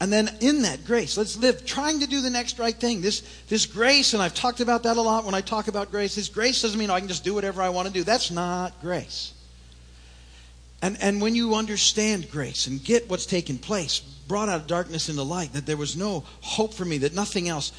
And 0.00 0.12
then 0.12 0.30
in 0.40 0.62
that 0.62 0.84
grace, 0.84 1.16
let's 1.16 1.36
live 1.36 1.64
trying 1.64 2.00
to 2.00 2.06
do 2.06 2.20
the 2.20 2.30
next 2.30 2.58
right 2.58 2.74
thing. 2.74 3.00
This, 3.00 3.22
this 3.48 3.66
grace, 3.66 4.12
and 4.12 4.22
I've 4.22 4.34
talked 4.34 4.60
about 4.60 4.82
that 4.82 4.96
a 4.98 5.02
lot 5.02 5.24
when 5.24 5.34
I 5.34 5.40
talk 5.40 5.68
about 5.68 5.90
grace. 5.90 6.14
This 6.14 6.28
grace 6.28 6.62
doesn't 6.62 6.78
mean 6.78 6.90
I 6.90 7.00
can 7.00 7.08
just 7.08 7.24
do 7.24 7.34
whatever 7.34 7.62
I 7.62 7.70
want 7.70 7.88
to 7.88 7.94
do. 7.94 8.04
That's 8.04 8.30
not 8.30 8.78
grace. 8.82 9.32
And, 10.82 10.98
and 11.00 11.22
when 11.22 11.34
you 11.34 11.54
understand 11.54 12.30
grace 12.30 12.66
and 12.66 12.84
get 12.84 13.08
what's 13.08 13.24
taken 13.24 13.56
place, 13.56 14.00
brought 14.00 14.50
out 14.50 14.60
of 14.60 14.66
darkness 14.66 15.08
into 15.08 15.22
light, 15.22 15.54
that 15.54 15.64
there 15.64 15.78
was 15.78 15.96
no 15.96 16.24
hope 16.42 16.74
for 16.74 16.84
me, 16.84 16.98
that 16.98 17.14
nothing 17.14 17.48
else 17.48 17.72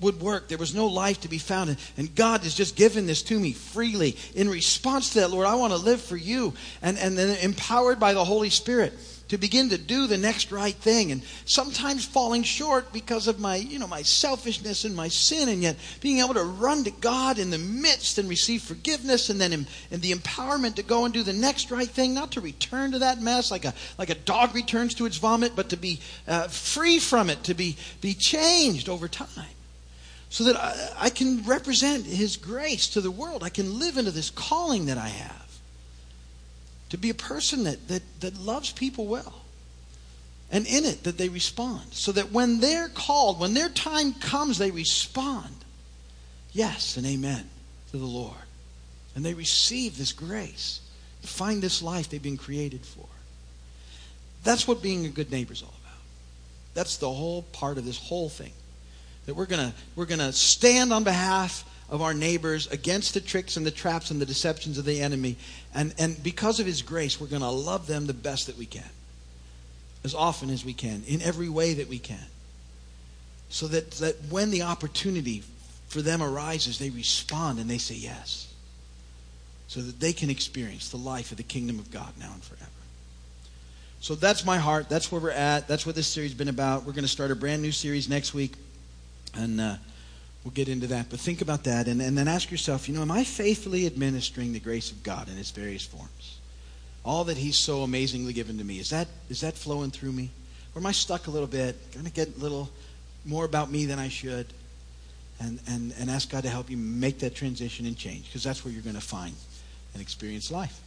would 0.00 0.20
work. 0.20 0.48
There 0.48 0.58
was 0.58 0.74
no 0.74 0.86
life 0.86 1.20
to 1.22 1.28
be 1.28 1.38
found. 1.38 1.76
And 1.96 2.14
God 2.14 2.42
has 2.42 2.54
just 2.54 2.76
given 2.76 3.06
this 3.06 3.22
to 3.24 3.38
me 3.38 3.52
freely. 3.52 4.16
In 4.34 4.48
response 4.48 5.10
to 5.10 5.20
that, 5.20 5.30
Lord, 5.30 5.46
I 5.46 5.54
want 5.56 5.72
to 5.72 5.78
live 5.78 6.00
for 6.00 6.16
you. 6.16 6.54
And, 6.80 6.98
and 6.98 7.16
then 7.16 7.36
empowered 7.38 8.00
by 8.00 8.14
the 8.14 8.24
Holy 8.24 8.50
Spirit 8.50 8.92
to 9.32 9.38
begin 9.38 9.70
to 9.70 9.78
do 9.78 10.06
the 10.06 10.18
next 10.18 10.52
right 10.52 10.74
thing. 10.74 11.10
And 11.10 11.22
sometimes 11.46 12.04
falling 12.04 12.42
short 12.42 12.92
because 12.92 13.28
of 13.28 13.40
my 13.40 13.56
you 13.56 13.78
know 13.78 13.86
my 13.86 14.02
selfishness 14.02 14.84
and 14.84 14.94
my 14.94 15.08
sin. 15.08 15.48
And 15.48 15.62
yet 15.62 15.76
being 16.02 16.18
able 16.18 16.34
to 16.34 16.44
run 16.44 16.84
to 16.84 16.90
god 16.90 17.38
in 17.38 17.48
the 17.48 17.56
midst 17.56 18.18
and 18.18 18.28
receive 18.28 18.60
forgiveness 18.60 19.30
and 19.30 19.40
then 19.40 19.54
in 19.54 20.00
the 20.00 20.12
empowerment 20.12 20.74
to 20.74 20.82
go 20.82 21.06
and 21.06 21.14
do 21.14 21.22
the 21.22 21.32
next 21.32 21.70
right 21.70 21.88
thing. 21.88 22.12
Not 22.12 22.32
to 22.32 22.42
return 22.42 22.92
to 22.92 22.98
that 22.98 23.22
mess 23.22 23.50
like 23.50 23.64
a 23.64 23.72
like 23.96 24.10
a 24.10 24.14
dog 24.14 24.54
returns 24.54 24.92
to 24.96 25.06
its 25.06 25.16
vomit 25.16 25.56
but 25.56 25.70
to 25.70 25.78
be 25.78 26.00
uh, 26.28 26.48
free 26.48 26.98
from 26.98 27.30
it 27.30 27.42
to 27.44 27.54
be 27.54 27.78
be 28.02 28.12
changed 28.12 28.90
over 28.90 29.08
time. 29.08 29.56
So 30.28 30.44
that 30.44 30.56
I, 30.56 31.06
I 31.06 31.08
can 31.08 31.42
represent 31.44 32.04
his 32.04 32.36
grace 32.36 32.86
to 32.88 33.00
the 33.00 33.10
world. 33.10 33.42
I 33.42 33.48
can 33.48 33.78
live 33.78 33.96
into 33.96 34.10
this 34.10 34.28
calling 34.28 34.86
that 34.86 34.98
i 34.98 35.08
have 35.08 35.41
to 36.92 36.98
be 36.98 37.08
a 37.08 37.14
person 37.14 37.64
that, 37.64 37.88
that, 37.88 38.02
that 38.20 38.38
loves 38.38 38.70
people 38.70 39.06
well. 39.06 39.32
And 40.50 40.66
in 40.66 40.84
it, 40.84 41.04
that 41.04 41.16
they 41.16 41.30
respond. 41.30 41.80
So 41.92 42.12
that 42.12 42.32
when 42.32 42.60
they're 42.60 42.90
called, 42.90 43.40
when 43.40 43.54
their 43.54 43.70
time 43.70 44.12
comes, 44.12 44.58
they 44.58 44.70
respond. 44.70 45.54
Yes 46.52 46.98
and 46.98 47.06
amen 47.06 47.48
to 47.92 47.96
the 47.96 48.04
Lord. 48.04 48.36
And 49.16 49.24
they 49.24 49.32
receive 49.32 49.96
this 49.96 50.12
grace, 50.12 50.82
find 51.22 51.62
this 51.62 51.80
life 51.80 52.10
they've 52.10 52.22
been 52.22 52.36
created 52.36 52.84
for. 52.84 53.06
That's 54.44 54.68
what 54.68 54.82
being 54.82 55.06
a 55.06 55.08
good 55.08 55.30
neighbor 55.30 55.54
is 55.54 55.62
all 55.62 55.74
about. 55.82 55.98
That's 56.74 56.98
the 56.98 57.10
whole 57.10 57.40
part 57.52 57.78
of 57.78 57.86
this 57.86 57.96
whole 57.96 58.28
thing. 58.28 58.52
That 59.24 59.32
we're 59.32 59.46
gonna 59.46 59.72
we're 59.96 60.04
gonna 60.04 60.32
stand 60.32 60.92
on 60.92 61.04
behalf 61.04 61.64
of 61.92 62.00
our 62.00 62.14
neighbors 62.14 62.66
against 62.68 63.12
the 63.12 63.20
tricks 63.20 63.58
and 63.58 63.66
the 63.66 63.70
traps 63.70 64.10
and 64.10 64.18
the 64.18 64.24
deceptions 64.24 64.78
of 64.78 64.86
the 64.86 65.02
enemy. 65.02 65.36
And, 65.74 65.94
and 65.98 66.20
because 66.22 66.58
of 66.58 66.64
his 66.64 66.80
grace, 66.80 67.20
we're 67.20 67.26
going 67.26 67.42
to 67.42 67.50
love 67.50 67.86
them 67.86 68.06
the 68.06 68.14
best 68.14 68.46
that 68.46 68.56
we 68.56 68.64
can, 68.64 68.88
as 70.02 70.14
often 70.14 70.48
as 70.48 70.64
we 70.64 70.72
can, 70.72 71.02
in 71.06 71.20
every 71.20 71.50
way 71.50 71.74
that 71.74 71.88
we 71.88 71.98
can. 71.98 72.24
So 73.50 73.68
that, 73.68 73.90
that 73.92 74.16
when 74.30 74.50
the 74.50 74.62
opportunity 74.62 75.42
for 75.88 76.00
them 76.00 76.22
arises, 76.22 76.78
they 76.78 76.88
respond 76.88 77.58
and 77.58 77.68
they 77.68 77.76
say 77.76 77.96
yes. 77.96 78.50
So 79.68 79.82
that 79.82 80.00
they 80.00 80.14
can 80.14 80.30
experience 80.30 80.88
the 80.88 80.96
life 80.96 81.30
of 81.30 81.36
the 81.36 81.42
kingdom 81.42 81.78
of 81.78 81.90
God 81.90 82.14
now 82.18 82.30
and 82.32 82.42
forever. 82.42 82.70
So 84.00 84.14
that's 84.14 84.46
my 84.46 84.56
heart. 84.56 84.88
That's 84.88 85.12
where 85.12 85.20
we're 85.20 85.30
at. 85.30 85.68
That's 85.68 85.84
what 85.84 85.94
this 85.94 86.06
series 86.06 86.30
has 86.30 86.38
been 86.38 86.48
about. 86.48 86.84
We're 86.84 86.92
going 86.92 87.04
to 87.04 87.08
start 87.08 87.30
a 87.30 87.36
brand 87.36 87.60
new 87.60 87.70
series 87.70 88.08
next 88.08 88.32
week. 88.32 88.54
And 89.34 89.60
uh, 89.60 89.76
We'll 90.44 90.52
get 90.52 90.68
into 90.68 90.88
that. 90.88 91.08
But 91.08 91.20
think 91.20 91.40
about 91.40 91.64
that 91.64 91.86
and, 91.86 92.02
and 92.02 92.18
then 92.18 92.26
ask 92.26 92.50
yourself, 92.50 92.88
you 92.88 92.94
know, 92.94 93.02
am 93.02 93.10
I 93.10 93.24
faithfully 93.24 93.86
administering 93.86 94.52
the 94.52 94.60
grace 94.60 94.90
of 94.90 95.02
God 95.02 95.28
in 95.28 95.38
its 95.38 95.50
various 95.50 95.86
forms? 95.86 96.38
All 97.04 97.24
that 97.24 97.36
He's 97.36 97.56
so 97.56 97.82
amazingly 97.82 98.32
given 98.32 98.58
to 98.58 98.64
me, 98.64 98.78
is 98.78 98.90
that, 98.90 99.08
is 99.28 99.40
that 99.42 99.54
flowing 99.54 99.90
through 99.90 100.12
me? 100.12 100.30
Or 100.74 100.80
am 100.80 100.86
I 100.86 100.92
stuck 100.92 101.26
a 101.26 101.30
little 101.30 101.46
bit, 101.48 101.92
going 101.92 102.06
to 102.06 102.12
get 102.12 102.36
a 102.36 102.40
little 102.40 102.70
more 103.24 103.44
about 103.44 103.70
me 103.70 103.86
than 103.86 103.98
I 103.98 104.08
should? 104.08 104.46
And, 105.40 105.58
and, 105.66 105.92
and 105.98 106.08
ask 106.08 106.30
God 106.30 106.44
to 106.44 106.48
help 106.48 106.70
you 106.70 106.76
make 106.76 107.18
that 107.20 107.34
transition 107.34 107.86
and 107.86 107.96
change, 107.96 108.26
because 108.26 108.44
that's 108.44 108.64
where 108.64 108.72
you're 108.72 108.82
going 108.82 108.94
to 108.94 109.00
find 109.00 109.34
and 109.92 110.02
experience 110.02 110.50
life. 110.50 110.80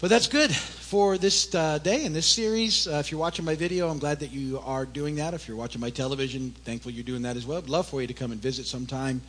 But 0.00 0.08
that's 0.08 0.28
good 0.28 0.50
for 0.50 1.18
this 1.18 1.54
uh, 1.54 1.76
day 1.76 2.06
and 2.06 2.16
this 2.16 2.24
series. 2.24 2.86
Uh, 2.86 3.02
if 3.04 3.10
you're 3.10 3.20
watching 3.20 3.44
my 3.44 3.54
video, 3.54 3.90
I'm 3.90 3.98
glad 3.98 4.20
that 4.20 4.32
you 4.32 4.58
are 4.64 4.86
doing 4.86 5.16
that. 5.16 5.34
If 5.34 5.46
you're 5.46 5.58
watching 5.58 5.78
my 5.78 5.90
television, 5.90 6.54
thankful 6.64 6.90
you're 6.90 7.04
doing 7.04 7.20
that 7.22 7.36
as 7.36 7.44
well. 7.44 7.58
I'd 7.58 7.68
love 7.68 7.86
for 7.86 8.00
you 8.00 8.06
to 8.06 8.14
come 8.14 8.32
and 8.32 8.40
visit 8.40 8.64
sometime. 8.64 9.20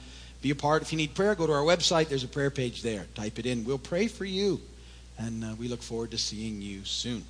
Be 0.42 0.52
a 0.52 0.56
part. 0.56 0.82
If 0.82 0.94
you 0.94 0.98
need 0.98 1.14
prayer, 1.14 1.36
go 1.36 1.46
to 1.46 1.52
our 1.52 1.64
website. 1.64 2.08
There's 2.08 2.24
a 2.24 2.30
prayer 2.30 2.50
page 2.50 2.84
there. 2.84 3.06
Type 3.16 3.38
it 3.38 3.46
in. 3.46 3.66
We'll 3.66 3.80
pray 3.80 4.08
for 4.08 4.24
you. 4.24 4.62
And 5.18 5.44
uh, 5.44 5.56
we 5.60 5.68
look 5.68 5.82
forward 5.82 6.12
to 6.12 6.18
seeing 6.18 6.62
you 6.62 6.86
soon. 6.86 7.26